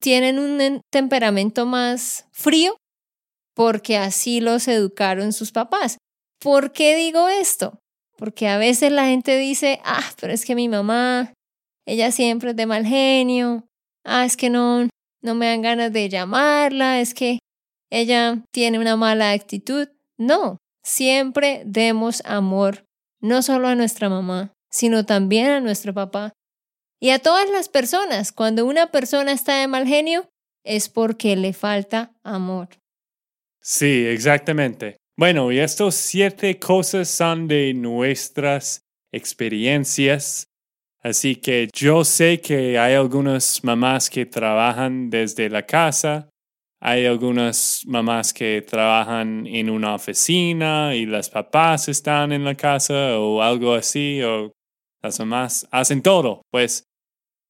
tienen 0.00 0.38
un 0.38 0.80
temperamento 0.90 1.66
más 1.66 2.26
frío 2.32 2.76
porque 3.54 3.98
así 3.98 4.40
los 4.40 4.68
educaron 4.68 5.32
sus 5.32 5.52
papás. 5.52 5.98
¿Por 6.40 6.72
qué 6.72 6.96
digo 6.96 7.28
esto? 7.28 7.78
Porque 8.20 8.48
a 8.48 8.58
veces 8.58 8.92
la 8.92 9.06
gente 9.06 9.38
dice, 9.38 9.80
ah, 9.82 10.04
pero 10.20 10.34
es 10.34 10.44
que 10.44 10.54
mi 10.54 10.68
mamá, 10.68 11.32
ella 11.86 12.12
siempre 12.12 12.50
es 12.50 12.56
de 12.56 12.66
mal 12.66 12.84
genio, 12.84 13.64
ah, 14.04 14.26
es 14.26 14.36
que 14.36 14.50
no, 14.50 14.90
no 15.22 15.34
me 15.34 15.46
dan 15.46 15.62
ganas 15.62 15.90
de 15.90 16.10
llamarla, 16.10 17.00
es 17.00 17.14
que 17.14 17.38
ella 17.90 18.44
tiene 18.52 18.78
una 18.78 18.96
mala 18.96 19.32
actitud. 19.32 19.88
No, 20.18 20.58
siempre 20.84 21.62
demos 21.64 22.22
amor, 22.26 22.84
no 23.22 23.40
solo 23.40 23.68
a 23.68 23.74
nuestra 23.74 24.10
mamá, 24.10 24.52
sino 24.70 25.06
también 25.06 25.46
a 25.46 25.60
nuestro 25.60 25.94
papá. 25.94 26.34
Y 27.00 27.10
a 27.10 27.20
todas 27.20 27.48
las 27.48 27.70
personas, 27.70 28.32
cuando 28.32 28.66
una 28.66 28.90
persona 28.90 29.32
está 29.32 29.56
de 29.56 29.66
mal 29.66 29.86
genio, 29.86 30.28
es 30.62 30.90
porque 30.90 31.36
le 31.36 31.54
falta 31.54 32.12
amor. 32.22 32.68
Sí, 33.62 34.04
exactamente. 34.06 34.99
Bueno, 35.20 35.52
y 35.52 35.58
estas 35.58 35.96
siete 35.96 36.58
cosas 36.58 37.10
son 37.10 37.46
de 37.46 37.74
nuestras 37.74 38.86
experiencias. 39.12 40.46
Así 41.02 41.36
que 41.36 41.68
yo 41.74 42.04
sé 42.04 42.40
que 42.40 42.78
hay 42.78 42.94
algunas 42.94 43.62
mamás 43.62 44.08
que 44.08 44.24
trabajan 44.24 45.10
desde 45.10 45.50
la 45.50 45.66
casa, 45.66 46.30
hay 46.80 47.04
algunas 47.04 47.82
mamás 47.86 48.32
que 48.32 48.64
trabajan 48.66 49.46
en 49.46 49.68
una 49.68 49.94
oficina 49.94 50.94
y 50.94 51.04
las 51.04 51.28
papás 51.28 51.88
están 51.90 52.32
en 52.32 52.42
la 52.42 52.54
casa 52.54 53.18
o 53.18 53.42
algo 53.42 53.74
así, 53.74 54.22
o 54.22 54.52
las 55.02 55.18
mamás 55.18 55.68
hacen 55.70 56.00
todo. 56.00 56.40
Pues 56.50 56.84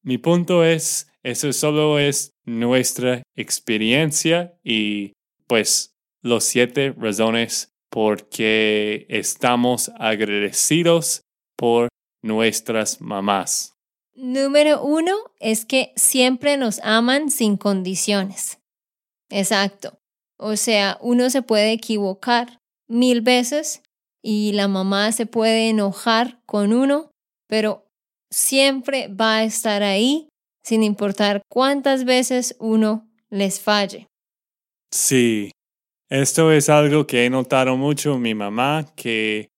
mi 0.03 0.17
punto 0.17 0.65
es, 0.65 1.09
eso 1.23 1.53
solo 1.53 1.99
es 1.99 2.31
nuestra 2.43 3.23
experiencia 3.33 4.57
y 4.61 5.13
pues 5.47 5.91
los 6.21 6.43
siete 6.43 6.93
razones 6.97 7.71
por 7.89 8.29
qué 8.29 9.05
estamos 9.09 9.91
agradecidos 9.97 11.23
por 11.57 11.89
nuestras 12.23 13.01
mamás. 13.01 13.73
Número 14.13 14.83
uno 14.83 15.15
es 15.39 15.65
que 15.65 15.93
siempre 15.95 16.57
nos 16.57 16.79
aman 16.83 17.31
sin 17.31 17.57
condiciones. 17.57 18.59
Exacto. 19.29 19.97
O 20.37 20.55
sea, 20.55 20.97
uno 21.01 21.29
se 21.29 21.41
puede 21.41 21.71
equivocar 21.71 22.59
mil 22.87 23.21
veces 23.21 23.83
y 24.23 24.51
la 24.53 24.67
mamá 24.67 25.11
se 25.11 25.25
puede 25.25 25.69
enojar 25.69 26.41
con 26.45 26.73
uno, 26.73 27.11
pero 27.47 27.87
siempre 28.29 29.07
va 29.07 29.37
a 29.37 29.43
estar 29.43 29.83
ahí 29.83 30.29
sin 30.63 30.83
importar 30.83 31.41
cuántas 31.49 32.05
veces 32.05 32.55
uno 32.59 33.09
les 33.29 33.59
falle. 33.59 34.07
Sí, 34.93 35.51
esto 36.11 36.51
es 36.51 36.67
algo 36.67 37.07
que 37.07 37.25
he 37.25 37.29
notado 37.29 37.77
mucho 37.77 38.17
mi 38.17 38.35
mamá, 38.35 38.85
que 38.97 39.49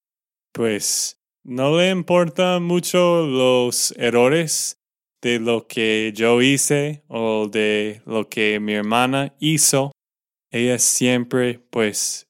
pues 0.53 1.17
no 1.43 1.75
le 1.75 1.89
importa 1.89 2.59
mucho 2.59 3.25
los 3.25 3.91
errores 3.97 4.77
de 5.19 5.39
lo 5.39 5.67
que 5.67 6.13
yo 6.15 6.43
hice 6.43 7.03
o 7.07 7.47
de 7.47 8.03
lo 8.05 8.29
que 8.29 8.59
mi 8.59 8.73
hermana 8.73 9.33
hizo. 9.39 9.91
Ella 10.51 10.77
siempre 10.77 11.57
pues 11.71 12.27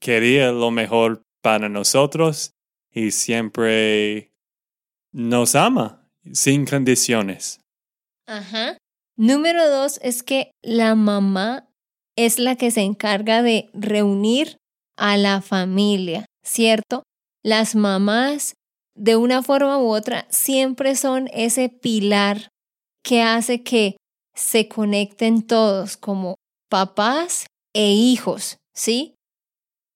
quería 0.00 0.52
lo 0.52 0.70
mejor 0.70 1.20
para 1.42 1.68
nosotros 1.68 2.52
y 2.90 3.10
siempre 3.10 4.32
nos 5.12 5.54
ama 5.54 6.08
sin 6.32 6.64
condiciones. 6.64 7.60
Ajá. 8.26 8.78
Número 9.18 9.68
dos 9.68 10.00
es 10.02 10.22
que 10.22 10.50
la 10.62 10.94
mamá 10.94 11.65
es 12.16 12.38
la 12.38 12.56
que 12.56 12.70
se 12.70 12.80
encarga 12.80 13.42
de 13.42 13.70
reunir 13.74 14.56
a 14.96 15.16
la 15.16 15.42
familia, 15.42 16.26
¿cierto? 16.44 17.02
Las 17.44 17.74
mamás, 17.74 18.54
de 18.96 19.16
una 19.16 19.42
forma 19.42 19.78
u 19.78 19.94
otra, 19.94 20.26
siempre 20.30 20.96
son 20.96 21.28
ese 21.32 21.68
pilar 21.68 22.48
que 23.04 23.22
hace 23.22 23.62
que 23.62 23.96
se 24.34 24.68
conecten 24.68 25.46
todos 25.46 25.96
como 25.96 26.36
papás 26.70 27.46
e 27.74 27.92
hijos, 27.92 28.56
¿sí? 28.74 29.14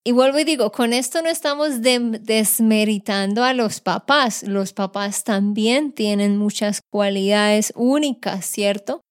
Y 0.03 0.13
vuelvo 0.13 0.39
y 0.39 0.43
digo, 0.43 0.71
con 0.71 0.93
esto 0.93 1.21
no 1.21 1.29
estamos 1.29 1.81
desmeritando 1.81 3.43
a 3.43 3.53
los 3.53 3.81
papás. 3.81 4.41
Los 4.41 4.73
papás 4.73 5.23
también 5.23 5.91
tienen 5.91 6.37
muchas 6.37 6.81
cualidades 6.91 7.71
únicas, 7.75 8.45
¿cierto? 8.45 9.01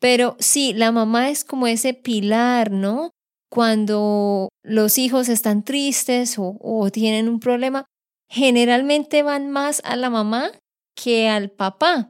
Pero 0.00 0.36
sí, 0.38 0.72
la 0.74 0.92
mamá 0.92 1.30
es 1.30 1.44
como 1.44 1.66
ese 1.66 1.94
pilar, 1.94 2.70
¿no? 2.70 3.10
Cuando 3.50 4.48
los 4.62 4.98
hijos 4.98 5.28
están 5.28 5.64
tristes 5.64 6.36
o, 6.38 6.90
tienen 6.92 7.28
un 7.28 7.40
problema, 7.40 7.86
generalmente 8.28 9.22
van 9.22 9.50
más 9.50 9.80
a 9.84 9.96
la 9.96 10.10
mamá 10.10 10.50
que 10.96 11.28
al 11.28 11.50
papá. 11.50 12.08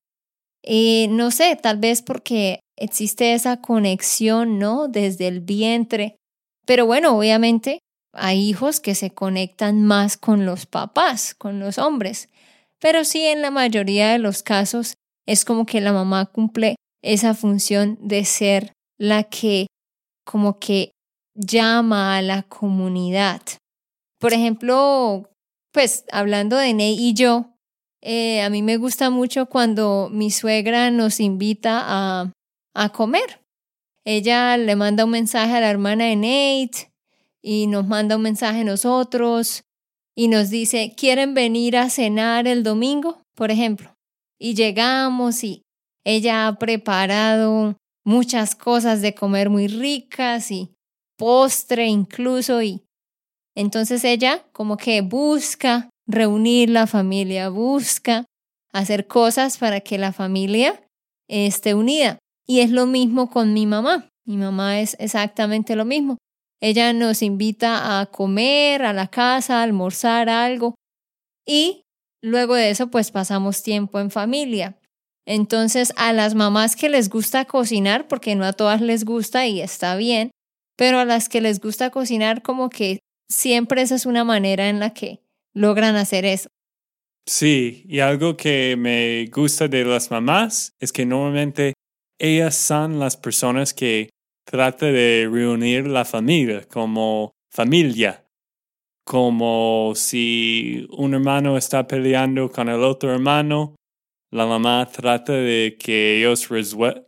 Eh, 0.63 1.09
no 1.11 1.31
sé, 1.31 1.57
tal 1.57 1.79
vez 1.79 2.03
porque 2.03 2.61
existe 2.77 3.35
esa 3.35 3.61
conexión, 3.61 4.59
¿no? 4.59 4.89
Desde 4.89 5.29
el 5.29 5.41
vientre. 5.41 6.17
Pero 6.67 6.87
bueno, 6.87 7.17
obviamente 7.17 7.81
hay 8.15 8.49
hijos 8.49 8.81
que 8.81 8.95
se 8.95 9.11
conectan 9.11 9.83
más 9.83 10.17
con 10.17 10.47
los 10.47 10.67
papás, 10.67 11.35
con 11.35 11.61
los 11.61 11.79
hombres. 11.79 12.31
Pero 12.81 13.05
sí, 13.05 13.25
en 13.25 13.43
la 13.43 13.51
mayoría 13.51 14.13
de 14.13 14.19
los 14.19 14.43
casos 14.43 14.95
es 15.27 15.45
como 15.45 15.67
que 15.67 15.81
la 15.81 15.93
mamá 15.93 16.27
cumple 16.27 16.77
esa 17.05 17.35
función 17.35 17.99
de 18.01 18.25
ser 18.25 18.73
la 18.99 19.25
que 19.25 19.67
como 20.25 20.59
que 20.59 20.93
llama 21.35 22.17
a 22.17 22.23
la 22.23 22.43
comunidad. 22.45 23.43
Por 24.19 24.33
ejemplo, 24.33 25.29
pues 25.73 26.05
hablando 26.11 26.57
de 26.57 26.73
Ney 26.73 26.97
y 26.99 27.13
yo, 27.13 27.51
eh, 28.01 28.43
a 28.43 28.49
mí 28.49 28.63
me 28.63 28.79
gusta 28.79 29.11
mucho 29.11 29.47
cuando 29.47 30.09
mi 30.11 30.31
suegra 30.31 30.91
nos 30.91 31.21
invita 31.21 31.83
a, 31.85 32.33
a 32.75 32.89
comer. 32.91 33.41
Ella 34.07 34.57
le 34.57 34.77
manda 34.77 35.05
un 35.05 35.11
mensaje 35.11 35.55
a 35.55 35.61
la 35.61 35.71
hermana 35.71 36.07
de 36.07 36.17
Nate 36.17 36.91
y 37.43 37.67
nos 37.67 37.87
manda 37.87 38.17
un 38.17 38.23
mensaje 38.23 38.61
a 38.61 38.65
nosotros 38.65 39.63
y 40.15 40.29
nos 40.29 40.49
dice, 40.49 40.95
¿quieren 40.97 41.35
venir 41.35 41.77
a 41.77 41.91
cenar 41.91 42.47
el 42.47 42.63
domingo? 42.63 43.21
Por 43.35 43.51
ejemplo. 43.51 43.95
Y 44.39 44.55
llegamos 44.55 45.43
y 45.45 45.64
ella 46.05 46.47
ha 46.47 46.59
preparado 46.59 47.77
muchas 48.05 48.55
cosas 48.55 49.01
de 49.03 49.15
comer 49.15 49.51
muy 49.51 49.69
ricas 49.69 50.51
y 50.51 50.75
postre 51.17 51.87
incluso 51.87 52.63
y 52.63 52.85
entonces 53.55 54.05
ella 54.05 54.45
como 54.53 54.77
que 54.77 55.01
busca 55.01 55.89
reunir 56.07 56.71
la 56.71 56.87
familia, 56.87 57.49
busca 57.49 58.27
hacer 58.73 59.07
cosas 59.07 59.59
para 59.59 59.81
que 59.81 59.99
la 59.99 60.13
familia 60.13 60.83
esté 61.29 61.75
unida. 61.75 62.19
Y 62.47 62.61
es 62.61 62.71
lo 62.71 62.87
mismo 62.87 63.31
con 63.31 63.55
mi 63.55 63.67
mamá. 63.67 64.09
Mi 64.27 64.37
mamá 64.37 64.81
es 64.81 64.97
exactamente 64.99 65.77
lo 65.77 65.85
mismo. 65.85 66.19
Ella 66.61 66.93
nos 66.93 67.23
invita 67.23 68.01
a 68.01 68.07
comer 68.07 68.83
a 68.83 68.93
la 68.93 69.09
casa, 69.09 69.61
a 69.61 69.63
almorzar 69.63 70.29
algo 70.29 70.75
y 71.47 71.83
luego 72.23 72.55
de 72.55 72.71
eso 72.71 72.91
pues 72.91 73.11
pasamos 73.11 73.63
tiempo 73.63 74.01
en 74.01 74.11
familia. 74.11 74.79
Entonces, 75.27 75.93
a 75.97 76.13
las 76.13 76.35
mamás 76.35 76.77
que 76.77 76.89
les 76.89 77.09
gusta 77.09 77.45
cocinar, 77.45 78.09
porque 78.09 78.35
no 78.35 78.45
a 78.45 78.53
todas 78.53 78.81
les 78.81 79.05
gusta 79.05 79.47
y 79.47 79.61
está 79.61 79.97
bien, 79.97 80.31
pero 80.77 80.99
a 80.99 81.05
las 81.05 81.29
que 81.29 81.41
les 81.41 81.61
gusta 81.61 81.91
cocinar, 81.91 82.43
como 82.43 82.69
que 82.69 83.01
siempre 83.31 83.83
esa 83.83 83.95
es 83.95 84.07
una 84.07 84.25
manera 84.25 84.69
en 84.69 84.81
la 84.81 84.93
que 84.93 85.21
logran 85.55 85.97
hacer 85.97 86.25
eso. 86.25 86.49
Sí, 87.27 87.85
y 87.89 88.01
algo 88.01 88.37
que 88.37 88.77
me 88.77 89.27
gusta 89.35 89.67
de 89.67 89.85
las 89.85 90.11
mamás 90.11 90.73
es 90.79 90.93
que 90.93 91.07
normalmente 91.07 91.73
ellas 92.21 92.55
son 92.55 92.99
las 92.99 93.17
personas 93.17 93.73
que 93.73 94.11
tratan 94.45 94.93
de 94.93 95.29
reunir 95.31 95.87
la 95.87 96.05
familia 96.05 96.69
como 96.69 97.33
familia, 97.51 98.27
como 99.07 99.93
si 99.95 100.87
un 100.91 101.15
hermano 101.15 101.57
está 101.57 101.87
peleando 101.87 102.51
con 102.51 102.69
el 102.69 102.83
otro 102.83 103.13
hermano, 103.13 103.75
la 104.35 104.47
mamá 104.47 104.89
trata 104.91 105.33
de 105.33 105.77
que 105.79 106.19
ellos 106.19 106.49
resuelvan, 106.49 107.07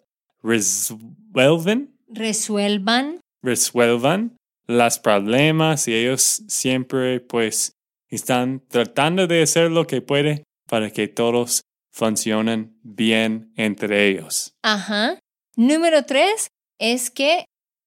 resuelvan, 2.08 3.20
resuelvan 3.42 4.36
los 4.68 4.98
problemas 5.00 5.88
y 5.88 5.94
ellos 5.94 6.44
siempre 6.46 7.18
pues 7.18 7.72
están 8.08 8.62
tratando 8.68 9.26
de 9.26 9.42
hacer 9.42 9.72
lo 9.72 9.88
que 9.88 10.02
puede 10.02 10.44
para 10.68 10.88
que 10.90 11.08
todos 11.08 11.62
funcionen 11.90 12.78
bien 12.84 13.52
entre 13.56 14.08
ellos. 14.08 14.52
Ajá. 14.62 15.18
Número 15.56 16.04
tres 16.04 16.46
es 16.78 17.10
que 17.10 17.44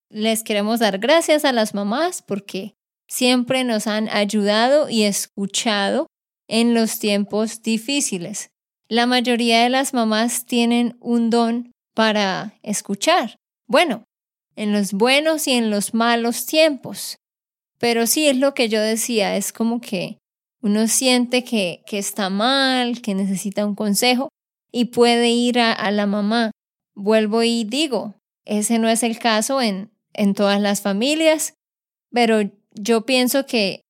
les 0.10 0.44
queremos 0.44 0.82
dar 0.82 1.00
gracias 1.00 1.46
a 1.46 1.54
las 1.54 1.74
mamás 1.74 2.22
porque 2.22 2.74
siempre 3.08 3.64
nos 3.64 3.88
han 3.88 4.10
ayudado 4.10 4.90
y 4.90 5.04
escuchado 5.04 6.08
en 6.50 6.74
los 6.74 7.00
tiempos 7.00 7.62
difíciles. 7.62 8.50
La 8.90 9.06
mayoría 9.06 9.62
de 9.62 9.70
las 9.70 9.94
mamás 9.94 10.46
tienen 10.46 10.98
un 11.00 11.30
don 11.30 11.72
para 11.94 12.56
escuchar. 12.64 13.36
Bueno, 13.68 14.04
en 14.56 14.74
los 14.74 14.94
buenos 14.94 15.48
y 15.48 15.52
en 15.52 15.70
los 15.70 15.94
malos 15.94 16.48
tiempos. 16.48 17.18
Pero 17.78 18.08
sí 18.08 18.28
es 18.28 18.38
lo 18.38 18.56
que 18.56 18.68
yo 18.68 18.82
decía, 18.82 19.38
es 19.38 19.54
como 19.54 19.80
que 19.80 20.18
uno 20.64 20.88
siente 20.88 21.44
que, 21.44 21.84
que 21.86 22.00
está 22.00 22.32
mal, 22.32 23.04
que 23.04 23.14
necesita 23.14 23.64
un 23.64 23.76
consejo 23.76 24.30
y 24.72 24.86
puede 24.86 25.30
ir 25.30 25.60
a, 25.60 25.92
la 25.92 26.08
mamá. 26.08 26.50
Vuelvo 26.96 27.44
y 27.44 27.66
digo, 27.66 28.16
ese 28.44 28.80
no 28.80 28.90
es 28.90 29.04
el 29.04 29.20
caso 29.20 29.62
en, 29.62 29.92
en 30.14 30.34
todas 30.34 30.60
las 30.60 30.82
familias, 30.82 31.54
pero 32.12 32.42
yo 32.74 33.06
pienso 33.06 33.46
que 33.46 33.82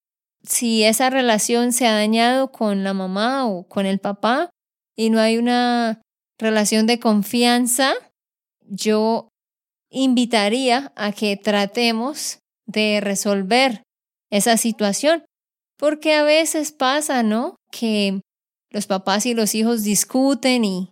si 0.44 0.84
esa 0.84 1.10
relación 1.10 1.72
se 1.72 1.88
ha 1.88 1.94
dañado 1.94 2.52
con 2.52 2.84
la 2.84 2.94
mamá 2.94 3.48
o 3.48 3.64
con 3.64 3.86
el 3.86 4.00
papá 4.00 4.50
y 5.00 5.12
no 5.12 5.22
hay 5.22 5.38
una 5.38 6.02
relación 6.38 6.86
de 6.86 7.00
confianza, 7.00 7.94
yo 8.68 9.30
invitaría 9.90 10.92
a 10.98 11.14
que 11.14 11.38
tratemos 11.38 12.40
de 12.68 13.00
resolver 13.00 13.84
esa 14.30 14.58
situación, 14.58 15.24
porque 15.78 16.16
a 16.16 16.24
veces 16.24 16.74
pasa, 16.74 17.24
¿no? 17.24 17.56
Que 17.72 18.20
los 18.72 18.88
papás 18.88 19.26
y 19.26 19.34
los 19.34 19.56
hijos 19.56 19.84
discuten 19.84 20.66
y, 20.66 20.92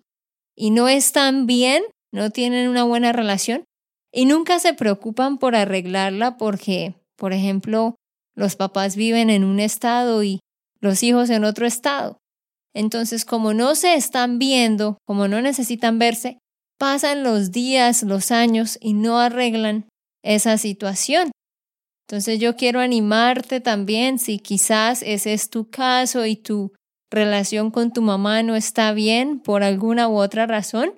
y 0.56 0.72
no 0.72 0.88
están 0.88 1.46
bien, 1.46 1.84
no 2.14 2.30
tienen 2.30 2.70
una 2.70 2.86
buena 2.86 3.12
relación 3.12 3.66
y 4.14 4.24
nunca 4.24 4.60
se 4.60 4.74
preocupan 4.74 5.38
por 5.38 5.54
arreglarla 5.54 6.38
porque, 6.38 6.96
por 7.18 7.34
ejemplo, 7.34 7.96
los 8.38 8.56
papás 8.56 8.96
viven 8.96 9.30
en 9.30 9.44
un 9.44 9.60
estado 9.60 10.24
y 10.24 10.40
los 10.80 11.04
hijos 11.04 11.30
en 11.30 11.44
otro 11.44 11.68
estado. 11.68 12.20
Entonces, 12.78 13.26
como 13.26 13.56
no 13.56 13.74
se 13.74 13.96
están 13.96 14.38
viendo, 14.38 15.00
como 15.04 15.28
no 15.28 15.42
necesitan 15.42 15.98
verse, 15.98 16.38
pasan 16.78 17.24
los 17.24 17.52
días, 17.52 18.04
los 18.04 18.30
años 18.30 18.78
y 18.80 18.94
no 18.94 19.18
arreglan 19.20 19.90
esa 20.24 20.60
situación. 20.60 21.32
Entonces 22.06 22.40
yo 22.40 22.56
quiero 22.56 22.80
animarte 22.80 23.62
también 23.62 24.20
si 24.20 24.38
quizás 24.38 25.02
ese 25.02 25.34
es 25.34 25.50
tu 25.50 25.72
caso 25.72 26.28
y 26.28 26.36
tu 26.36 26.72
relación 27.12 27.72
con 27.72 27.92
tu 27.92 28.04
mamá 28.04 28.44
no 28.44 28.56
está 28.56 28.92
bien 28.94 29.40
por 29.40 29.64
alguna 29.64 30.08
u 30.08 30.20
otra 30.20 30.46
razón, 30.46 30.94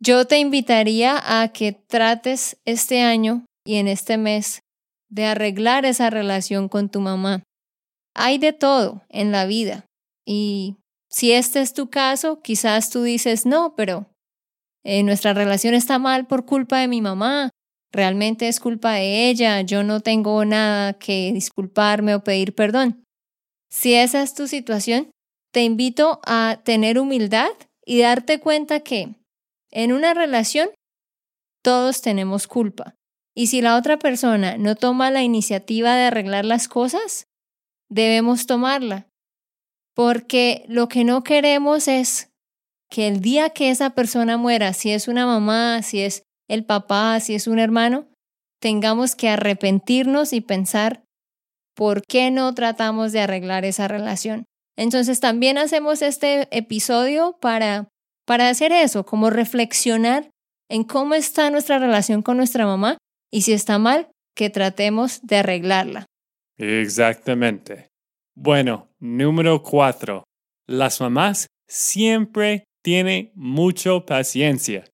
yo 0.00 0.26
te 0.26 0.40
invitaría 0.40 1.40
a 1.40 1.46
que 1.52 1.70
trates 1.72 2.56
este 2.64 3.02
año 3.02 3.44
y 3.64 3.76
en 3.76 3.86
este 3.86 4.18
mes 4.18 4.62
de 5.08 5.26
arreglar 5.26 5.84
esa 5.84 6.10
relación 6.10 6.68
con 6.68 6.88
tu 6.88 7.00
mamá. 7.00 7.44
Hay 8.16 8.38
de 8.38 8.52
todo 8.52 9.02
en 9.10 9.30
la 9.30 9.46
vida 9.46 9.86
y 10.26 10.76
si 11.12 11.32
este 11.32 11.60
es 11.60 11.74
tu 11.74 11.90
caso, 11.90 12.40
quizás 12.40 12.88
tú 12.88 13.02
dices, 13.02 13.44
no, 13.44 13.74
pero 13.76 14.06
eh, 14.82 15.02
nuestra 15.02 15.34
relación 15.34 15.74
está 15.74 15.98
mal 15.98 16.26
por 16.26 16.46
culpa 16.46 16.78
de 16.78 16.88
mi 16.88 17.02
mamá, 17.02 17.50
realmente 17.92 18.48
es 18.48 18.58
culpa 18.58 18.94
de 18.94 19.28
ella, 19.28 19.60
yo 19.60 19.82
no 19.82 20.00
tengo 20.00 20.44
nada 20.46 20.94
que 20.94 21.30
disculparme 21.32 22.14
o 22.14 22.24
pedir 22.24 22.54
perdón. 22.54 23.04
Si 23.70 23.94
esa 23.94 24.22
es 24.22 24.34
tu 24.34 24.48
situación, 24.48 25.10
te 25.52 25.62
invito 25.62 26.20
a 26.24 26.60
tener 26.64 26.98
humildad 26.98 27.50
y 27.84 28.00
darte 28.00 28.40
cuenta 28.40 28.80
que 28.80 29.14
en 29.70 29.92
una 29.92 30.14
relación 30.14 30.70
todos 31.62 32.00
tenemos 32.00 32.46
culpa. 32.46 32.94
Y 33.34 33.48
si 33.48 33.60
la 33.60 33.76
otra 33.76 33.98
persona 33.98 34.56
no 34.56 34.76
toma 34.76 35.10
la 35.10 35.22
iniciativa 35.22 35.94
de 35.94 36.04
arreglar 36.04 36.44
las 36.44 36.68
cosas, 36.68 37.26
debemos 37.90 38.46
tomarla. 38.46 39.08
Porque 39.94 40.64
lo 40.68 40.88
que 40.88 41.04
no 41.04 41.22
queremos 41.22 41.88
es 41.88 42.30
que 42.90 43.08
el 43.08 43.20
día 43.20 43.50
que 43.50 43.70
esa 43.70 43.90
persona 43.90 44.36
muera, 44.36 44.72
si 44.72 44.90
es 44.90 45.08
una 45.08 45.26
mamá, 45.26 45.82
si 45.82 46.00
es 46.00 46.24
el 46.48 46.64
papá, 46.64 47.20
si 47.20 47.34
es 47.34 47.46
un 47.46 47.58
hermano, 47.58 48.06
tengamos 48.60 49.16
que 49.16 49.28
arrepentirnos 49.28 50.32
y 50.32 50.40
pensar 50.40 51.02
por 51.74 52.02
qué 52.02 52.30
no 52.30 52.54
tratamos 52.54 53.12
de 53.12 53.20
arreglar 53.20 53.64
esa 53.64 53.88
relación. 53.88 54.44
Entonces 54.76 55.20
también 55.20 55.58
hacemos 55.58 56.02
este 56.02 56.48
episodio 56.56 57.38
para, 57.40 57.88
para 58.26 58.48
hacer 58.48 58.72
eso, 58.72 59.04
como 59.04 59.30
reflexionar 59.30 60.30
en 60.68 60.84
cómo 60.84 61.14
está 61.14 61.50
nuestra 61.50 61.78
relación 61.78 62.22
con 62.22 62.36
nuestra 62.36 62.66
mamá 62.66 62.98
y 63.30 63.42
si 63.42 63.52
está 63.52 63.78
mal, 63.78 64.10
que 64.34 64.50
tratemos 64.50 65.20
de 65.22 65.36
arreglarla. 65.36 66.06
Exactamente. 66.58 67.91
Bueno, 68.34 68.88
número 68.98 69.62
cuatro. 69.62 70.24
Las 70.66 71.00
mamás 71.00 71.46
siempre 71.68 72.64
tiene 72.82 73.30
mucha 73.34 74.00
paciencia. 74.04 74.84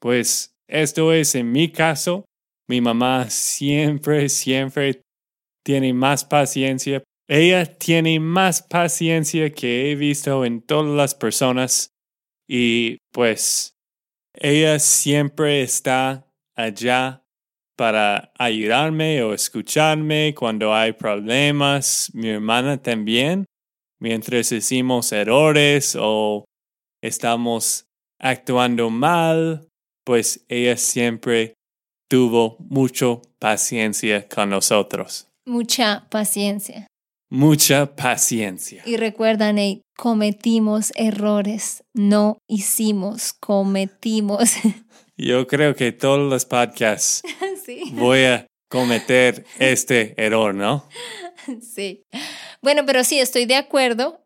Pues 0.00 0.54
esto 0.68 1.12
es 1.12 1.34
en 1.34 1.50
mi 1.50 1.70
caso. 1.70 2.24
Mi 2.68 2.80
mamá 2.80 3.30
siempre, 3.30 4.28
siempre 4.28 5.00
tiene 5.64 5.92
más 5.94 6.24
paciencia. 6.24 7.02
Ella 7.26 7.64
tiene 7.64 8.20
más 8.20 8.62
paciencia 8.62 9.50
que 9.50 9.90
he 9.90 9.94
visto 9.94 10.44
en 10.44 10.60
todas 10.60 10.94
las 10.94 11.14
personas 11.14 11.88
y 12.46 12.98
pues 13.12 13.74
ella 14.34 14.78
siempre 14.78 15.62
está 15.62 16.30
allá 16.54 17.23
para 17.76 18.32
ayudarme 18.38 19.22
o 19.22 19.34
escucharme 19.34 20.34
cuando 20.34 20.74
hay 20.74 20.92
problemas. 20.92 22.10
Mi 22.14 22.28
hermana 22.28 22.80
también, 22.80 23.46
mientras 24.00 24.52
hicimos 24.52 25.12
errores 25.12 25.96
o 26.00 26.44
estamos 27.02 27.86
actuando 28.20 28.90
mal, 28.90 29.66
pues 30.04 30.44
ella 30.48 30.76
siempre 30.76 31.54
tuvo 32.08 32.56
mucha 32.58 33.20
paciencia 33.38 34.28
con 34.28 34.50
nosotros. 34.50 35.26
Mucha 35.46 36.06
paciencia. 36.10 36.86
Mucha 37.30 37.96
paciencia. 37.96 38.82
Y 38.86 38.96
recuerda, 38.96 39.52
Nate, 39.52 39.82
cometimos 39.96 40.92
errores, 40.94 41.82
no 41.94 42.38
hicimos, 42.48 43.32
cometimos. 43.32 44.52
Yo 45.16 45.46
creo 45.46 45.74
que 45.74 45.92
todos 45.92 46.30
los 46.30 46.44
podcasts 46.44 47.22
voy 47.92 48.24
a 48.24 48.46
cometer 48.68 49.44
este 49.58 50.14
error, 50.16 50.54
¿no? 50.54 50.88
Sí. 51.60 52.02
Bueno, 52.62 52.86
pero 52.86 53.04
sí, 53.04 53.18
estoy 53.18 53.44
de 53.44 53.56
acuerdo 53.56 54.24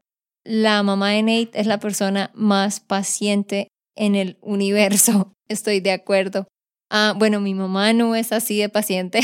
la 0.48 0.82
mamá 0.82 1.10
de 1.10 1.22
Nate 1.22 1.60
es 1.60 1.66
la 1.66 1.78
persona 1.78 2.30
más 2.34 2.80
paciente 2.80 3.68
en 3.96 4.14
el 4.14 4.38
universo. 4.40 5.32
Estoy 5.48 5.80
de 5.80 5.92
acuerdo. 5.92 6.48
Ah, 6.90 7.14
bueno, 7.16 7.40
mi 7.40 7.52
mamá 7.52 7.92
no 7.92 8.14
es 8.14 8.32
así 8.32 8.58
de 8.58 8.70
paciente. 8.70 9.20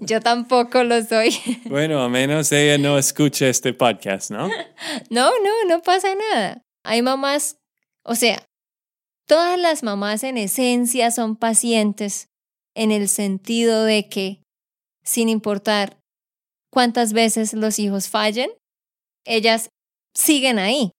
Yo 0.00 0.20
tampoco 0.20 0.82
lo 0.82 1.02
soy. 1.04 1.36
Bueno, 1.66 2.02
a 2.02 2.08
menos 2.08 2.50
ella 2.52 2.78
no 2.78 2.96
escucha 2.98 3.48
este 3.48 3.74
podcast, 3.74 4.30
¿no? 4.30 4.48
No, 5.10 5.30
no, 5.30 5.64
no 5.68 5.82
pasa 5.82 6.08
nada. 6.14 6.62
Hay 6.82 7.02
mamás, 7.02 7.58
o 8.02 8.14
sea, 8.14 8.42
todas 9.26 9.58
las 9.58 9.82
mamás 9.82 10.22
en 10.24 10.38
esencia 10.38 11.10
son 11.10 11.36
pacientes 11.36 12.28
en 12.74 12.92
el 12.92 13.08
sentido 13.08 13.84
de 13.84 14.08
que, 14.08 14.42
sin 15.02 15.28
importar 15.28 15.98
cuántas 16.70 17.12
veces 17.12 17.52
los 17.52 17.78
hijos 17.78 18.08
fallen, 18.08 18.50
ellas 19.24 19.70
siguen 20.14 20.58
ahí. 20.58 20.92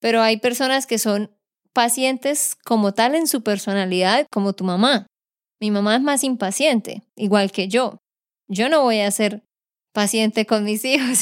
Pero 0.00 0.22
hay 0.22 0.38
personas 0.38 0.86
que 0.86 0.98
son 0.98 1.34
pacientes 1.72 2.56
como 2.64 2.92
tal 2.92 3.14
en 3.14 3.26
su 3.26 3.42
personalidad, 3.42 4.26
como 4.30 4.52
tu 4.52 4.64
mamá. 4.64 5.06
Mi 5.60 5.70
mamá 5.70 5.96
es 5.96 6.02
más 6.02 6.24
impaciente, 6.24 7.02
igual 7.16 7.52
que 7.52 7.68
yo. 7.68 7.98
Yo 8.48 8.68
no 8.68 8.82
voy 8.82 9.00
a 9.00 9.10
ser 9.10 9.42
paciente 9.92 10.46
con 10.46 10.64
mis 10.64 10.84
hijos, 10.86 11.20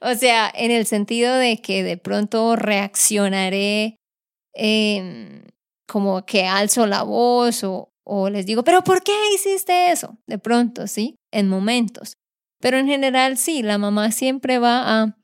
o 0.00 0.14
sea, 0.14 0.50
en 0.54 0.70
el 0.70 0.86
sentido 0.86 1.34
de 1.36 1.60
que 1.60 1.82
de 1.82 1.96
pronto 1.96 2.56
reaccionaré 2.56 3.96
em, 4.56 5.42
como 5.86 6.24
que 6.26 6.46
alzo 6.46 6.86
la 6.86 7.02
voz 7.02 7.62
o, 7.64 7.90
les 8.30 8.46
digo, 8.46 8.62
pero 8.64 8.82
¿por 8.82 9.02
qué 9.02 9.12
hiciste 9.34 9.90
eso? 9.90 10.16
De 10.26 10.38
pronto, 10.38 10.86
¿sí? 10.86 11.16
En 11.32 11.48
momentos. 11.48 12.14
Pero 12.60 12.78
en 12.78 12.86
general, 12.86 13.36
sí, 13.36 13.62
la 13.62 13.78
mamá 13.78 14.12
siempre 14.12 14.58
va 14.58 15.02
a, 15.02 15.16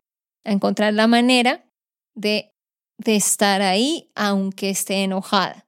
encontrar 0.45 0.93
la 0.93 1.07
manera 1.07 1.65
de, 2.17 2.51
de 2.99 3.15
estar 3.15 3.63
ahí 3.63 4.11
aunque 4.17 4.71
esté 4.71 5.05
enojada. 5.05 5.65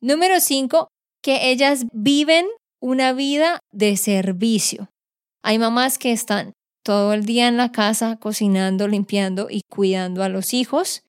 Número 0.00 0.38
cinco, 0.38 0.88
que 1.22 1.50
ellas 1.50 1.86
viven 1.92 2.46
una 2.80 3.12
vida 3.12 3.58
de 3.72 3.96
servicio. 3.96 4.88
Hay 5.42 5.58
mamás 5.58 5.98
que 5.98 6.12
están 6.12 6.52
todo 6.84 7.12
el 7.12 7.24
día 7.24 7.48
en 7.48 7.56
la 7.56 7.72
casa 7.72 8.16
cocinando, 8.16 8.86
limpiando 8.86 9.48
y 9.50 9.62
cuidando 9.68 10.22
a 10.22 10.28
los 10.28 10.54
hijos. 10.54 11.02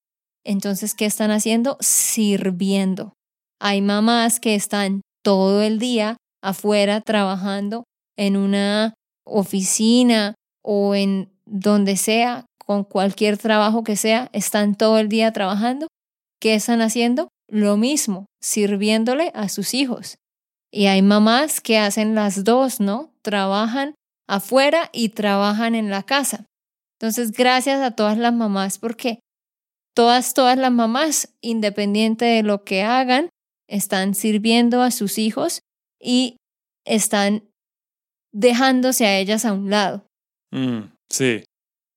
Entonces, 0.48 0.96
¿qué 0.96 1.06
están 1.06 1.30
haciendo? 1.30 1.78
Sirviendo. 1.82 3.12
Hay 3.60 3.82
mamás 3.82 4.40
que 4.40 4.56
están 4.56 5.02
todo 5.22 5.62
el 5.62 5.78
día 5.78 6.16
afuera 6.42 7.02
trabajando 7.02 7.84
en 8.18 8.38
una 8.38 8.94
oficina 9.26 10.36
o 10.64 10.96
en 10.96 11.30
donde 11.46 11.98
sea, 11.98 12.46
con 12.66 12.86
cualquier 12.86 13.38
trabajo 13.38 13.84
que 13.84 13.98
sea, 13.98 14.30
están 14.32 14.76
todo 14.76 15.00
el 15.00 15.10
día 15.10 15.34
trabajando. 15.34 15.88
¿Qué 16.40 16.56
están 16.56 16.82
haciendo? 16.82 17.28
Lo 17.50 17.76
mismo, 17.76 18.28
sirviéndole 18.42 19.34
a 19.36 19.50
sus 19.50 19.74
hijos. 19.74 20.16
Y 20.72 20.86
hay 20.86 21.02
mamás 21.02 21.60
que 21.60 21.78
hacen 21.78 22.16
las 22.16 22.46
dos, 22.46 22.80
¿no? 22.80 23.12
Trabajan 23.22 23.96
afuera 24.30 24.90
y 24.94 25.10
trabajan 25.10 25.76
en 25.76 25.90
la 25.90 26.04
casa. 26.04 26.46
Entonces, 27.02 27.34
gracias 27.34 27.82
a 27.82 27.92
todas 27.92 28.18
las 28.18 28.34
mamás 28.34 28.78
porque 28.78 29.20
todas, 29.98 30.36
todas 30.36 30.60
las 30.60 30.72
mamás, 30.72 31.34
independiente 31.42 32.24
de 32.24 32.44
lo 32.44 32.64
que 32.64 32.84
hagan, 32.84 33.30
están 33.68 34.14
sirviendo 34.14 34.84
a 34.84 34.92
sus 34.92 35.18
hijos 35.18 35.62
y 36.00 36.38
están 36.86 37.50
dejándose 38.32 39.08
a 39.08 39.18
ellas 39.18 39.44
a 39.44 39.54
un 39.54 39.72
lado. 39.72 40.06
Mm, 40.52 40.92
sí, 41.10 41.46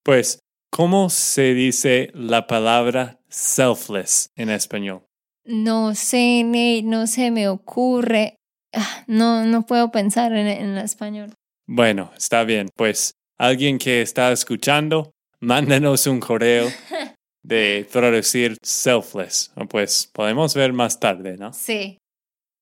pues, 0.03 0.39
¿cómo 0.71 1.11
se 1.11 1.53
dice 1.53 2.09
la 2.15 2.47
palabra 2.47 3.19
selfless 3.29 4.31
en 4.35 4.49
español? 4.49 5.03
No 5.45 5.93
sé, 5.93 6.43
no 6.83 7.05
se 7.05 7.29
me 7.29 7.49
ocurre. 7.49 8.35
Ah, 8.73 9.03
no, 9.05 9.45
no 9.45 9.67
puedo 9.67 9.91
pensar 9.91 10.33
en, 10.33 10.47
en 10.47 10.75
español. 10.79 11.35
Bueno, 11.67 12.11
está 12.17 12.45
bien. 12.45 12.69
Pues 12.75 13.13
alguien 13.37 13.77
que 13.77 14.01
está 14.01 14.31
escuchando, 14.31 15.11
mándanos 15.39 16.07
un 16.07 16.19
correo 16.19 16.67
de 17.43 17.87
traducir 17.91 18.57
selfless. 18.61 19.51
Pues 19.69 20.09
podemos 20.11 20.53
ver 20.53 20.73
más 20.73 20.99
tarde, 20.99 21.37
¿no? 21.37 21.53
Sí. 21.53 21.97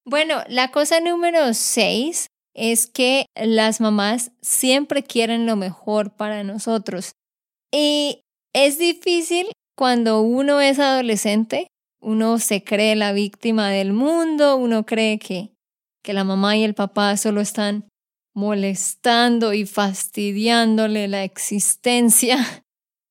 Bueno, 0.06 0.44
la 0.48 0.72
cosa 0.72 1.00
número 1.00 1.54
seis 1.54 2.28
es 2.56 2.88
que 2.88 3.26
las 3.36 3.80
mamás 3.80 4.32
siempre 4.42 5.04
quieren 5.04 5.46
lo 5.46 5.56
mejor 5.56 6.16
para 6.16 6.44
nosotros. 6.44 7.12
Y 7.72 8.22
es 8.54 8.78
difícil 8.80 9.52
cuando 9.78 10.22
uno 10.22 10.60
es 10.60 10.80
adolescente, 10.80 11.68
uno 12.02 12.40
se 12.40 12.64
cree 12.64 12.96
la 12.96 13.14
víctima 13.14 13.70
del 13.70 13.94
mundo, 13.94 14.56
uno 14.58 14.86
cree 14.86 15.20
que, 15.20 15.52
que 16.04 16.14
la 16.14 16.24
mamá 16.24 16.58
y 16.58 16.64
el 16.64 16.74
papá 16.74 17.16
solo 17.18 17.42
están 17.42 17.88
molestando 18.36 19.54
y 19.54 19.66
fastidiándole 19.66 21.08
la 21.08 21.24
existencia. 21.24 22.38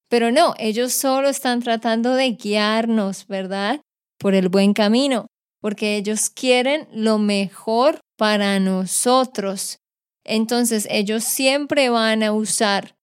Pero 0.09 0.33
no, 0.33 0.55
ellos 0.59 0.93
solo 0.93 1.29
están 1.29 1.61
tratando 1.61 2.15
de 2.15 2.33
guiarnos, 2.33 3.27
¿verdad? 3.27 3.81
Por 4.19 4.35
el 4.35 4.49
buen 4.49 4.73
camino, 4.73 5.27
porque 5.61 5.97
ellos 5.97 6.31
quieren 6.31 6.89
lo 6.93 7.19
mejor 7.19 8.01
para 8.17 8.59
nosotros. 8.59 9.79
Entonces 10.25 10.87
ellos 10.91 11.25
siempre 11.25 11.91
van 11.91 12.23
a 12.23 12.33
usar 12.33 12.97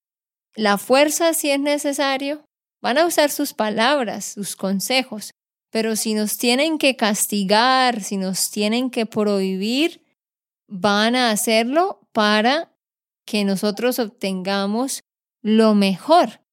la 0.56 0.78
fuerza 0.78 1.34
si 1.34 1.50
es 1.52 1.60
necesario, 1.60 2.46
van 2.82 2.98
a 2.98 3.06
usar 3.06 3.30
sus 3.30 3.54
palabras, 3.54 4.26
sus 4.26 4.56
consejos, 4.56 5.32
pero 5.72 5.96
si 5.96 6.14
nos 6.14 6.38
tienen 6.38 6.78
que 6.78 6.96
castigar, 6.96 8.02
si 8.02 8.18
nos 8.18 8.50
tienen 8.52 8.90
que 8.90 9.06
prohibir, 9.06 10.02
van 10.68 11.16
a 11.16 11.32
hacerlo 11.32 12.00
para 12.14 12.72
que 13.26 13.44
nosotros 13.44 14.00
obtengamos 14.00 15.04
lo 15.42 15.76
mejor. 15.76 16.45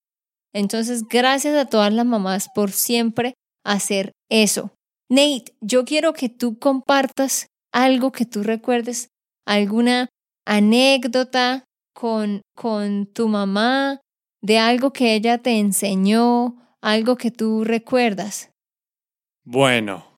Entonces, 0.54 1.04
gracias 1.08 1.56
a 1.56 1.66
todas 1.66 1.92
las 1.92 2.06
mamás 2.06 2.48
por 2.54 2.72
siempre 2.72 3.34
hacer 3.64 4.12
eso. 4.30 4.72
Nate, 5.08 5.54
yo 5.60 5.84
quiero 5.84 6.12
que 6.12 6.28
tú 6.28 6.58
compartas 6.58 7.46
algo 7.72 8.12
que 8.12 8.26
tú 8.26 8.42
recuerdes, 8.42 9.08
alguna 9.46 10.08
anécdota 10.46 11.64
con, 11.94 12.42
con 12.54 13.06
tu 13.06 13.28
mamá, 13.28 14.00
de 14.42 14.58
algo 14.58 14.92
que 14.92 15.14
ella 15.14 15.38
te 15.38 15.58
enseñó, 15.58 16.56
algo 16.80 17.16
que 17.16 17.30
tú 17.30 17.64
recuerdas. 17.64 18.50
Bueno, 19.44 20.16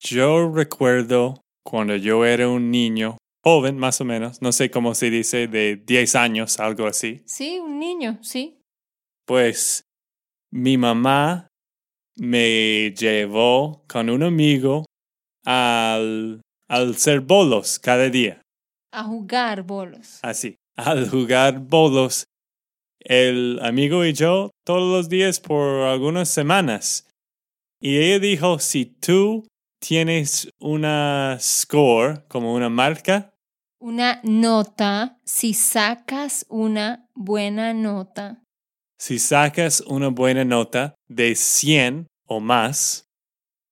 yo 0.00 0.52
recuerdo 0.52 1.40
cuando 1.64 1.96
yo 1.96 2.24
era 2.24 2.48
un 2.48 2.70
niño, 2.70 3.16
joven 3.42 3.78
más 3.78 4.00
o 4.00 4.04
menos, 4.04 4.40
no 4.42 4.52
sé 4.52 4.70
cómo 4.70 4.94
se 4.94 5.10
dice, 5.10 5.48
de 5.48 5.76
10 5.76 6.14
años, 6.14 6.60
algo 6.60 6.86
así. 6.86 7.22
Sí, 7.26 7.58
un 7.58 7.78
niño, 7.78 8.18
sí. 8.22 8.55
Pues 9.26 9.84
mi 10.52 10.78
mamá 10.78 11.48
me 12.16 12.92
llevó 12.92 13.84
con 13.88 14.08
un 14.08 14.22
amigo 14.22 14.86
al, 15.44 16.40
al 16.68 16.96
ser 16.96 17.20
bolos 17.20 17.78
cada 17.78 18.08
día. 18.08 18.40
A 18.92 19.02
jugar 19.02 19.62
bolos. 19.62 20.20
Así, 20.22 20.56
al 20.76 21.08
jugar 21.10 21.58
bolos. 21.58 22.24
El 23.00 23.58
amigo 23.62 24.04
y 24.04 24.12
yo 24.12 24.50
todos 24.64 24.82
los 24.82 25.08
días 25.08 25.40
por 25.40 25.82
algunas 25.82 26.28
semanas. 26.28 27.08
Y 27.80 27.98
ella 27.98 28.18
dijo, 28.18 28.58
si 28.58 28.86
tú 28.86 29.46
tienes 29.80 30.48
una 30.58 31.36
score, 31.40 32.24
como 32.28 32.54
una 32.54 32.68
marca. 32.68 33.32
Una 33.78 34.20
nota, 34.22 35.18
si 35.24 35.52
sacas 35.52 36.46
una 36.48 37.06
buena 37.14 37.74
nota. 37.74 38.42
Si 38.98 39.18
sacas 39.18 39.82
una 39.82 40.08
buena 40.08 40.44
nota 40.44 40.94
de 41.06 41.34
100 41.34 42.06
o 42.26 42.40
más, 42.40 43.06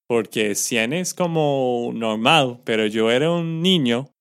porque 0.06 0.54
100 0.54 0.92
es 0.92 1.14
como 1.14 1.90
normal, 1.94 2.60
pero 2.64 2.86
yo 2.86 3.10
era 3.10 3.30
un 3.30 3.62
niño, 3.62 4.12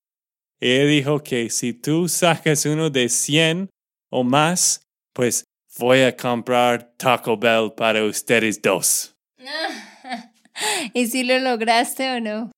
ella 0.62 0.86
dijo 0.86 1.22
que 1.22 1.50
si 1.50 1.74
tú 1.74 2.08
sacas 2.08 2.66
uno 2.66 2.90
de 2.90 3.10
100 3.10 3.70
o 4.10 4.24
más, 4.24 4.82
pues 5.14 5.44
voy 5.78 6.04
a 6.04 6.16
comprar 6.16 6.94
Taco 6.96 7.38
Bell 7.38 7.74
para 7.76 8.06
ustedes 8.06 8.62
dos. 8.62 9.14
¿Y 10.94 11.08
si 11.08 11.24
lo 11.24 11.38
lograste 11.40 12.12
o 12.12 12.22
no? 12.22 12.52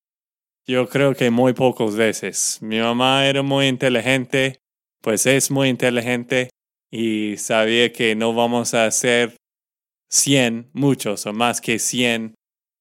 Yo 0.68 0.88
creo 0.88 1.16
que 1.16 1.32
muy 1.32 1.54
pocas 1.54 1.96
veces. 1.96 2.60
Mi 2.62 2.80
mamá 2.80 3.26
era 3.26 3.42
muy 3.42 3.68
inteligente, 3.68 4.60
pues 5.02 5.26
es 5.26 5.50
muy 5.50 5.70
inteligente 5.70 6.50
y 6.98 7.36
sabía 7.36 7.92
que 7.92 8.16
no 8.16 8.34
vamos 8.34 8.74
a 8.74 8.86
hacer 8.86 9.36
100, 10.10 10.70
muchos 10.72 11.26
o 11.26 11.34
más 11.34 11.60
que 11.60 11.78
100 11.78 12.36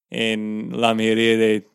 en 0.09 0.71
la 0.73 0.95
mayoría 0.95 1.37
de, 1.37 1.69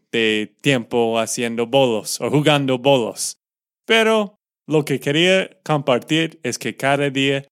tiempo 0.62 1.20
haciendo 1.20 1.68
bolos 1.68 2.20
o 2.22 2.30
jugando 2.32 2.80
bolos. 2.80 3.38
Pero 3.86 4.38
lo 4.68 4.86
que 4.86 5.02
quería 5.02 5.50
compartir 5.66 6.40
es 6.42 6.58
que 6.58 6.78
cada 6.78 7.10
día 7.10 7.46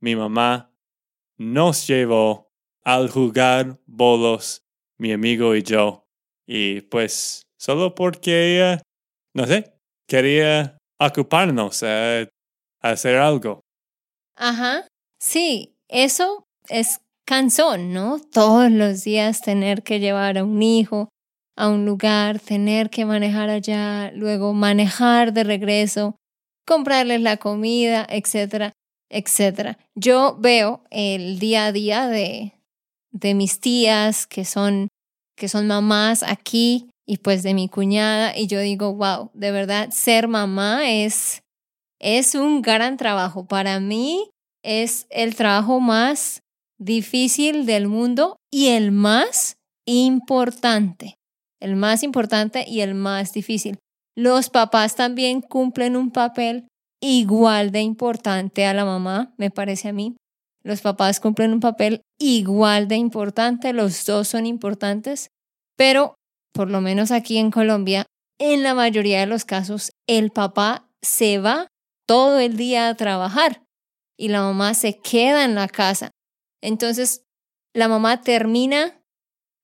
mi 0.00 0.14
mamá 0.14 0.70
nos 1.38 1.86
llevó 1.88 2.50
al 2.84 3.08
jugar 3.10 3.80
bolos, 3.86 4.62
mi 4.98 5.10
amigo 5.10 5.56
y 5.56 5.62
yo. 5.62 6.04
Y 6.46 6.82
pues 6.82 7.46
solo 7.58 7.94
porque 7.94 8.56
ella, 8.56 8.82
no 9.34 9.46
sé, 9.46 9.72
quería 10.06 10.76
ocuparnos 11.00 11.82
a 11.82 12.28
hacer 12.82 13.16
algo. 13.16 13.63
Ajá, 14.36 14.86
sí, 15.20 15.76
eso 15.88 16.46
es 16.68 17.00
cansón, 17.24 17.92
¿no? 17.92 18.20
Todos 18.32 18.70
los 18.70 19.04
días 19.04 19.40
tener 19.40 19.82
que 19.82 20.00
llevar 20.00 20.38
a 20.38 20.44
un 20.44 20.62
hijo 20.62 21.08
a 21.56 21.68
un 21.68 21.84
lugar, 21.84 22.40
tener 22.40 22.90
que 22.90 23.04
manejar 23.04 23.48
allá, 23.50 24.10
luego 24.12 24.52
manejar 24.52 25.32
de 25.32 25.44
regreso, 25.44 26.16
comprarles 26.66 27.20
la 27.20 27.36
comida, 27.36 28.06
etcétera, 28.08 28.72
etcétera. 29.10 29.78
Yo 29.94 30.36
veo 30.38 30.82
el 30.90 31.38
día 31.38 31.66
a 31.66 31.72
día 31.72 32.08
de, 32.08 32.54
de 33.12 33.34
mis 33.34 33.60
tías 33.60 34.26
que 34.26 34.44
son, 34.44 34.88
que 35.36 35.48
son 35.48 35.66
mamás 35.66 36.22
aquí 36.22 36.90
y 37.06 37.18
pues 37.18 37.42
de 37.42 37.54
mi 37.54 37.68
cuñada 37.68 38.36
y 38.36 38.46
yo 38.46 38.60
digo, 38.60 38.94
wow, 38.94 39.30
de 39.34 39.50
verdad 39.52 39.90
ser 39.90 40.26
mamá 40.26 40.90
es, 40.90 41.42
es 42.04 42.34
un 42.34 42.60
gran 42.60 42.98
trabajo. 42.98 43.46
Para 43.46 43.80
mí 43.80 44.28
es 44.62 45.06
el 45.08 45.34
trabajo 45.34 45.80
más 45.80 46.42
difícil 46.78 47.64
del 47.64 47.88
mundo 47.88 48.36
y 48.52 48.68
el 48.68 48.92
más 48.92 49.56
importante. 49.86 51.14
El 51.60 51.76
más 51.76 52.02
importante 52.02 52.66
y 52.68 52.82
el 52.82 52.94
más 52.94 53.32
difícil. 53.32 53.78
Los 54.14 54.50
papás 54.50 54.96
también 54.96 55.40
cumplen 55.40 55.96
un 55.96 56.10
papel 56.10 56.68
igual 57.02 57.72
de 57.72 57.80
importante 57.80 58.66
a 58.66 58.74
la 58.74 58.84
mamá, 58.84 59.32
me 59.38 59.50
parece 59.50 59.88
a 59.88 59.92
mí. 59.92 60.14
Los 60.62 60.82
papás 60.82 61.20
cumplen 61.20 61.54
un 61.54 61.60
papel 61.60 62.02
igual 62.20 62.86
de 62.86 62.96
importante, 62.96 63.72
los 63.72 64.04
dos 64.04 64.28
son 64.28 64.46
importantes, 64.46 65.28
pero 65.76 66.14
por 66.52 66.70
lo 66.70 66.80
menos 66.80 67.10
aquí 67.10 67.38
en 67.38 67.50
Colombia, 67.50 68.06
en 68.38 68.62
la 68.62 68.74
mayoría 68.74 69.20
de 69.20 69.26
los 69.26 69.44
casos, 69.44 69.90
el 70.06 70.30
papá 70.30 70.86
se 71.02 71.38
va 71.38 71.66
todo 72.06 72.38
el 72.38 72.56
día 72.56 72.88
a 72.88 72.94
trabajar 72.94 73.62
y 74.16 74.28
la 74.28 74.42
mamá 74.42 74.74
se 74.74 74.98
queda 74.98 75.44
en 75.44 75.54
la 75.54 75.68
casa. 75.68 76.10
Entonces, 76.60 77.24
la 77.72 77.88
mamá 77.88 78.22
termina 78.22 79.00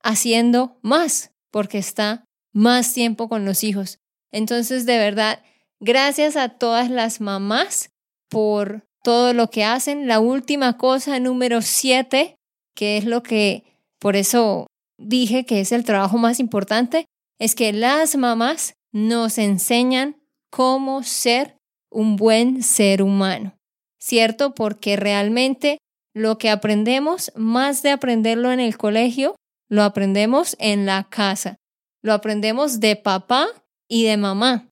haciendo 0.03 0.79
más 0.83 1.33
porque 1.51 1.79
está 1.79 2.25
más 2.53 2.93
tiempo 2.93 3.29
con 3.29 3.45
los 3.45 3.65
hijos. 3.65 3.99
Entonces, 4.33 4.87
de 4.87 4.99
verdad, 4.99 5.43
gracias 5.81 6.37
a 6.37 6.51
todas 6.51 6.91
las 6.91 7.21
mamás 7.21 7.91
por 8.29 8.85
todo 9.03 9.33
lo 9.33 9.51
que 9.51 9.65
hacen. 9.65 10.07
La 10.07 10.21
última 10.21 10.77
cosa, 10.77 11.19
número 11.21 11.63
siete, 11.63 12.37
que 12.75 12.97
es 12.97 13.05
lo 13.05 13.23
que 13.23 13.65
por 13.99 14.17
eso 14.17 14.67
dije 14.99 15.45
que 15.45 15.61
es 15.61 15.73
el 15.73 15.85
trabajo 15.85 16.19
más 16.19 16.41
importante, 16.41 17.07
es 17.39 17.55
que 17.55 17.73
las 17.73 18.17
mamás 18.17 18.75
nos 18.93 19.39
enseñan 19.39 20.17
cómo 20.51 21.03
ser 21.03 21.60
un 21.91 22.17
buen 22.17 22.63
ser 22.63 23.03
humano, 23.03 23.55
¿cierto? 23.99 24.55
Porque 24.55 24.97
realmente 24.97 25.79
lo 26.15 26.39
que 26.39 26.51
aprendemos, 26.51 27.33
más 27.37 27.83
de 27.83 27.91
aprenderlo 27.91 28.53
en 28.53 28.61
el 28.61 28.77
colegio, 28.77 29.37
lo 29.69 29.83
aprendemos 29.83 30.57
en 30.59 30.87
la 30.87 31.09
casa, 31.09 31.57
lo 32.03 32.13
aprendemos 32.13 32.81
de 32.81 32.97
papá 32.97 33.49
y 33.89 34.05
de 34.05 34.17
mamá. 34.17 34.69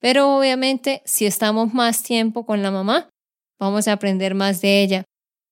Pero 0.00 0.36
obviamente 0.36 1.02
si 1.04 1.26
estamos 1.26 1.74
más 1.74 2.02
tiempo 2.02 2.46
con 2.46 2.62
la 2.62 2.70
mamá, 2.70 3.10
vamos 3.58 3.88
a 3.88 3.92
aprender 3.92 4.34
más 4.34 4.60
de 4.60 4.82
ella. 4.82 5.04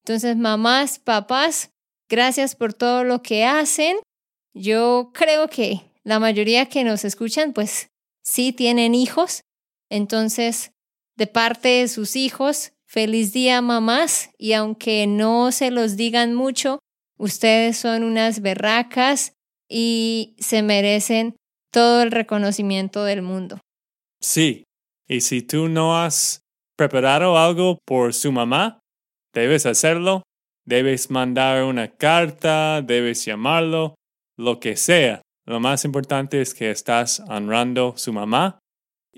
Entonces, 0.05 0.37
mamás, 0.37 1.01
papás, 1.01 1.71
gracias 2.09 2.55
por 2.55 2.73
todo 2.73 3.03
lo 3.03 3.23
que 3.23 3.45
hacen. 3.45 3.97
Yo 4.55 5.11
creo 5.13 5.49
que 5.49 5.93
la 6.05 6.21
mayoría 6.21 6.67
que 6.67 6.85
nos 6.85 7.05
escuchan, 7.05 7.53
pues 7.53 7.89
sí 8.23 8.53
tienen 8.53 8.95
hijos. 8.95 9.41
Entonces, 9.91 10.71
de 11.17 11.27
parte 11.27 11.69
de 11.69 11.89
sus 11.89 12.17
hijos, 12.17 12.73
feliz 12.87 13.33
día 13.33 13.61
mamás. 13.63 14.31
Y 14.39 14.53
aunque 14.53 15.07
no 15.07 15.53
se 15.53 15.71
los 15.71 15.97
digan 15.97 16.35
mucho, 16.35 16.79
ustedes 17.19 17.77
son 17.77 18.05
unas 18.05 18.41
berracas 18.41 19.33
y 19.69 20.37
se 20.39 20.63
merecen 20.63 21.37
todo 21.71 22.03
el 22.03 22.11
reconocimiento 22.11 23.05
del 23.05 23.23
mundo. 23.23 23.61
Sí, 24.21 24.65
y 25.09 25.21
si 25.21 25.43
tú 25.43 25.69
no 25.69 25.99
has 25.99 26.41
preparado 26.77 27.39
algo 27.39 27.79
por 27.85 28.15
su 28.15 28.33
mamá, 28.33 28.81
debes 29.33 29.67
hacerlo, 29.67 30.23
debes 30.65 31.11
mandar 31.11 31.65
una 31.65 31.89
carta, 31.89 32.83
debes 32.83 33.25
llamarlo, 33.25 33.95
lo 34.37 34.61
que 34.61 34.77
sea. 34.77 35.23
Lo 35.47 35.61
más 35.61 35.85
importante 35.85 36.41
es 36.41 36.55
que 36.55 36.71
estás 36.71 37.21
honrando 37.21 37.95
su 37.97 38.13
mamá. 38.13 38.59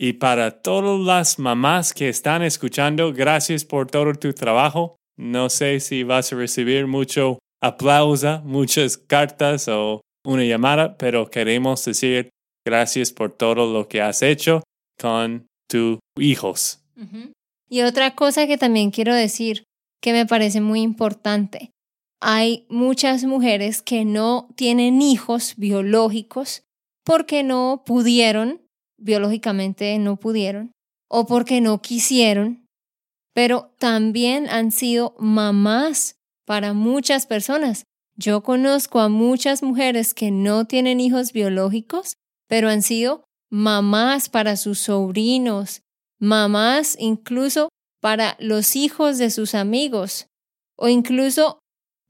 Y 0.01 0.13
para 0.13 0.63
todas 0.63 1.05
las 1.05 1.41
mamás 1.41 1.93
que 1.93 2.09
están 2.09 2.45
escuchando, 2.45 3.13
gracias 3.13 3.65
por 3.65 3.91
todo 3.91 4.13
tu 4.15 4.33
trabajo. 4.33 4.95
No 5.17 5.51
sé 5.51 5.81
si 5.81 6.05
vas 6.05 6.33
a 6.33 6.37
recibir 6.37 6.87
mucho 6.87 7.41
aplauso, 7.61 8.41
muchas 8.45 8.97
cartas 8.97 9.67
o 9.67 10.01
una 10.25 10.45
llamada, 10.45 10.97
pero 10.97 11.29
queremos 11.29 11.85
decir 11.85 12.31
gracias 12.65 13.11
por 13.11 13.33
todo 13.33 13.73
lo 13.73 13.89
que 13.89 14.01
has 14.01 14.23
hecho 14.23 14.63
con 15.01 15.49
tus 15.69 15.99
hijos. 16.17 16.81
Y 17.69 17.81
otra 17.81 18.15
cosa 18.15 18.47
que 18.47 18.57
también 18.57 18.93
quiero 18.93 19.17
decir 19.17 19.65
que 20.01 20.13
me 20.13 20.27
parece 20.27 20.61
muy 20.61 20.83
importante. 20.83 21.73
Hay 22.21 22.67
muchas 22.69 23.25
mujeres 23.25 23.83
que 23.83 24.05
no 24.05 24.49
tienen 24.55 25.03
hijos 25.03 25.55
biológicos 25.57 26.63
porque 27.05 27.43
no 27.43 27.83
pudieron, 27.85 28.61
biológicamente 28.99 29.99
no 29.99 30.17
pudieron, 30.17 30.73
o 31.09 31.27
porque 31.27 31.61
no 31.61 31.81
quisieron, 31.81 32.67
pero 33.35 33.73
también 33.79 34.49
han 34.49 34.73
sido 34.73 35.15
mamás 35.19 36.17
para 36.45 36.73
muchas 36.73 37.27
personas. 37.27 37.85
Yo 38.17 38.43
conozco 38.43 39.01
a 39.01 39.09
muchas 39.09 39.63
mujeres 39.63 40.13
que 40.13 40.31
no 40.31 40.67
tienen 40.67 40.99
hijos 41.01 41.33
biológicos, 41.33 42.17
pero 42.49 42.69
han 42.69 42.83
sido 42.83 43.25
mamás 43.51 44.29
para 44.29 44.57
sus 44.57 44.81
sobrinos, 44.81 45.83
mamás 46.19 46.97
incluso 46.99 47.69
para 48.01 48.37
los 48.41 48.77
hijos 48.77 49.19
de 49.19 49.31
sus 49.31 49.55
amigos 49.55 50.27
o 50.77 50.89
incluso 50.89 51.59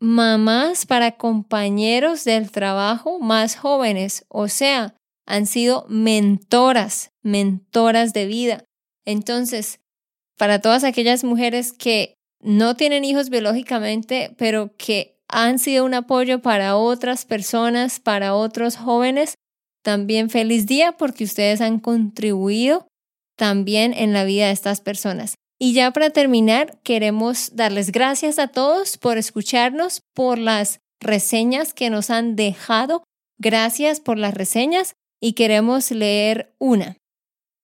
mamás 0.01 0.87
para 0.87 1.17
compañeros 1.17 2.25
del 2.25 2.51
trabajo 2.51 3.19
más 3.19 3.57
jóvenes, 3.57 4.25
o 4.29 4.49
sea, 4.49 4.95
han 5.29 5.45
sido 5.45 5.85
mentoras, 5.89 7.13
mentoras 7.23 8.15
de 8.15 8.27
vida. 8.27 8.65
Entonces, 9.05 9.79
para 10.39 10.61
todas 10.61 10.85
aquellas 10.85 11.23
mujeres 11.23 11.73
que 11.73 12.15
no 12.41 12.77
tienen 12.77 13.05
hijos 13.05 13.29
biológicamente, 13.29 14.35
pero 14.39 14.75
que 14.79 15.21
han 15.29 15.59
sido 15.59 15.85
un 15.85 15.93
apoyo 15.93 16.41
para 16.41 16.77
otras 16.77 17.27
personas, 17.27 18.01
para 18.01 18.35
otros 18.35 18.77
jóvenes, 18.77 19.35
también 19.83 20.31
feliz 20.31 20.67
día 20.67 20.93
porque 20.93 21.25
ustedes 21.25 21.61
han 21.61 21.79
contribuido 21.79 22.89
también 23.37 23.93
en 23.93 24.15
la 24.15 24.25
vida 24.25 24.47
de 24.47 24.53
estas 24.53 24.81
personas. 24.81 25.35
Y 25.61 25.75
ya 25.75 25.91
para 25.91 26.09
terminar, 26.09 26.81
queremos 26.83 27.55
darles 27.55 27.93
gracias 27.93 28.39
a 28.39 28.49
todos 28.49 28.97
por 28.97 29.19
escucharnos, 29.19 30.01
por 30.15 30.39
las 30.39 30.81
reseñas 31.01 31.75
que 31.75 31.91
nos 31.91 32.09
han 32.09 32.35
dejado. 32.35 33.05
Gracias 33.39 34.01
por 34.01 34.17
las 34.17 34.33
reseñas 34.35 34.95
y 35.21 35.33
queremos 35.33 35.91
leer 35.91 36.55
una. 36.59 36.97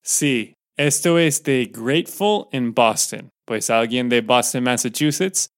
Sí, 0.03 0.53
esto 0.77 1.17
es 1.17 1.43
de 1.43 1.65
Grateful 1.65 2.47
in 2.51 2.73
Boston, 2.73 3.29
pues 3.45 3.69
alguien 3.69 4.09
de 4.09 4.21
Boston, 4.21 4.63
Massachusetts. 4.63 5.49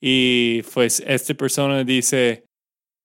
Y 0.00 0.62
pues 0.72 1.00
esta 1.06 1.34
persona 1.34 1.84
dice, 1.84 2.44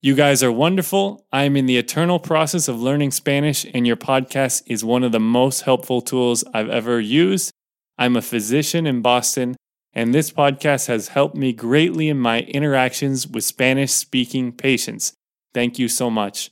You 0.02 0.14
guys 0.16 0.44
are 0.44 0.52
wonderful. 0.52 1.26
I 1.32 1.46
am 1.46 1.58
in 1.58 1.66
the 1.66 1.78
eternal 1.78 2.20
process 2.20 2.68
of 2.68 2.80
learning 2.80 3.12
Spanish, 3.12 3.66
and 3.74 3.88
your 3.88 3.98
podcast 3.98 4.62
is 4.68 4.86
one 4.86 5.04
of 5.04 5.12
the 5.12 5.20
most 5.20 5.62
helpful 5.62 6.02
tools 6.02 6.44
I've 6.54 6.70
ever 6.70 7.00
used. 7.00 7.52
I'm 7.98 8.16
a 8.16 8.22
physician 8.22 8.86
in 8.86 9.02
Boston, 9.02 9.56
and 9.94 10.14
this 10.14 10.32
podcast 10.32 10.88
has 10.88 11.08
helped 11.08 11.36
me 11.36 11.54
greatly 11.54 12.08
in 12.10 12.20
my 12.20 12.42
interactions 12.42 13.28
with 13.28 13.44
Spanish 13.44 13.94
speaking 13.94 14.52
patients. 14.52 15.14
Thank 15.54 15.80
you 15.80 15.88
so 15.88 16.12
much. 16.12 16.52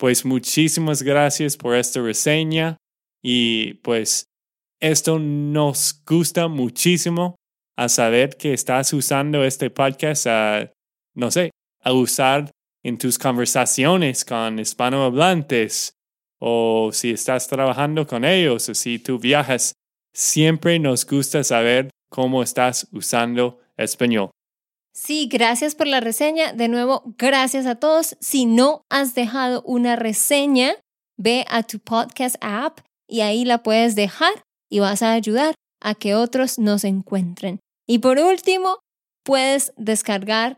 Pues 0.00 0.24
muchísimas 0.24 1.02
gracias 1.02 1.58
por 1.58 1.76
esta 1.76 2.00
reseña 2.00 2.78
y 3.22 3.74
pues 3.82 4.24
esto 4.80 5.18
nos 5.18 6.02
gusta 6.06 6.48
muchísimo 6.48 7.36
a 7.76 7.90
saber 7.90 8.38
que 8.38 8.54
estás 8.54 8.94
usando 8.94 9.44
este 9.44 9.68
podcast 9.68 10.26
a, 10.26 10.72
no 11.14 11.30
sé, 11.30 11.50
a 11.82 11.92
usar 11.92 12.50
en 12.82 12.96
tus 12.96 13.18
conversaciones 13.18 14.24
con 14.24 14.58
hispanohablantes 14.58 15.92
o 16.40 16.88
si 16.94 17.10
estás 17.10 17.46
trabajando 17.46 18.06
con 18.06 18.24
ellos 18.24 18.70
o 18.70 18.74
si 18.74 19.00
tú 19.00 19.18
viajas, 19.18 19.74
siempre 20.14 20.78
nos 20.78 21.06
gusta 21.06 21.44
saber 21.44 21.90
cómo 22.08 22.42
estás 22.42 22.88
usando 22.90 23.60
español. 23.76 24.30
Sí, 24.92 25.28
gracias 25.30 25.74
por 25.74 25.86
la 25.86 26.00
reseña. 26.00 26.52
De 26.52 26.68
nuevo, 26.68 27.02
gracias 27.16 27.66
a 27.66 27.76
todos. 27.76 28.16
Si 28.20 28.46
no 28.46 28.82
has 28.90 29.14
dejado 29.14 29.62
una 29.62 29.96
reseña, 29.96 30.74
ve 31.16 31.44
a 31.48 31.62
tu 31.62 31.78
podcast 31.78 32.36
app 32.40 32.80
y 33.08 33.20
ahí 33.20 33.44
la 33.44 33.62
puedes 33.62 33.94
dejar 33.94 34.32
y 34.70 34.80
vas 34.80 35.02
a 35.02 35.12
ayudar 35.12 35.54
a 35.80 35.94
que 35.94 36.14
otros 36.14 36.58
nos 36.58 36.84
encuentren. 36.84 37.60
Y 37.86 38.00
por 38.00 38.18
último, 38.18 38.78
puedes 39.24 39.72
descargar 39.76 40.56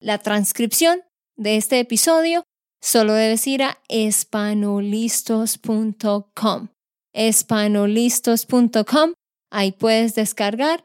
la 0.00 0.18
transcripción 0.18 1.02
de 1.36 1.56
este 1.56 1.80
episodio, 1.80 2.44
solo 2.80 3.14
debes 3.14 3.44
ir 3.46 3.62
a 3.62 3.78
espanolistos.com. 3.88 6.68
Espanolistos.com, 7.12 9.12
ahí 9.50 9.72
puedes 9.72 10.14
descargar 10.14 10.84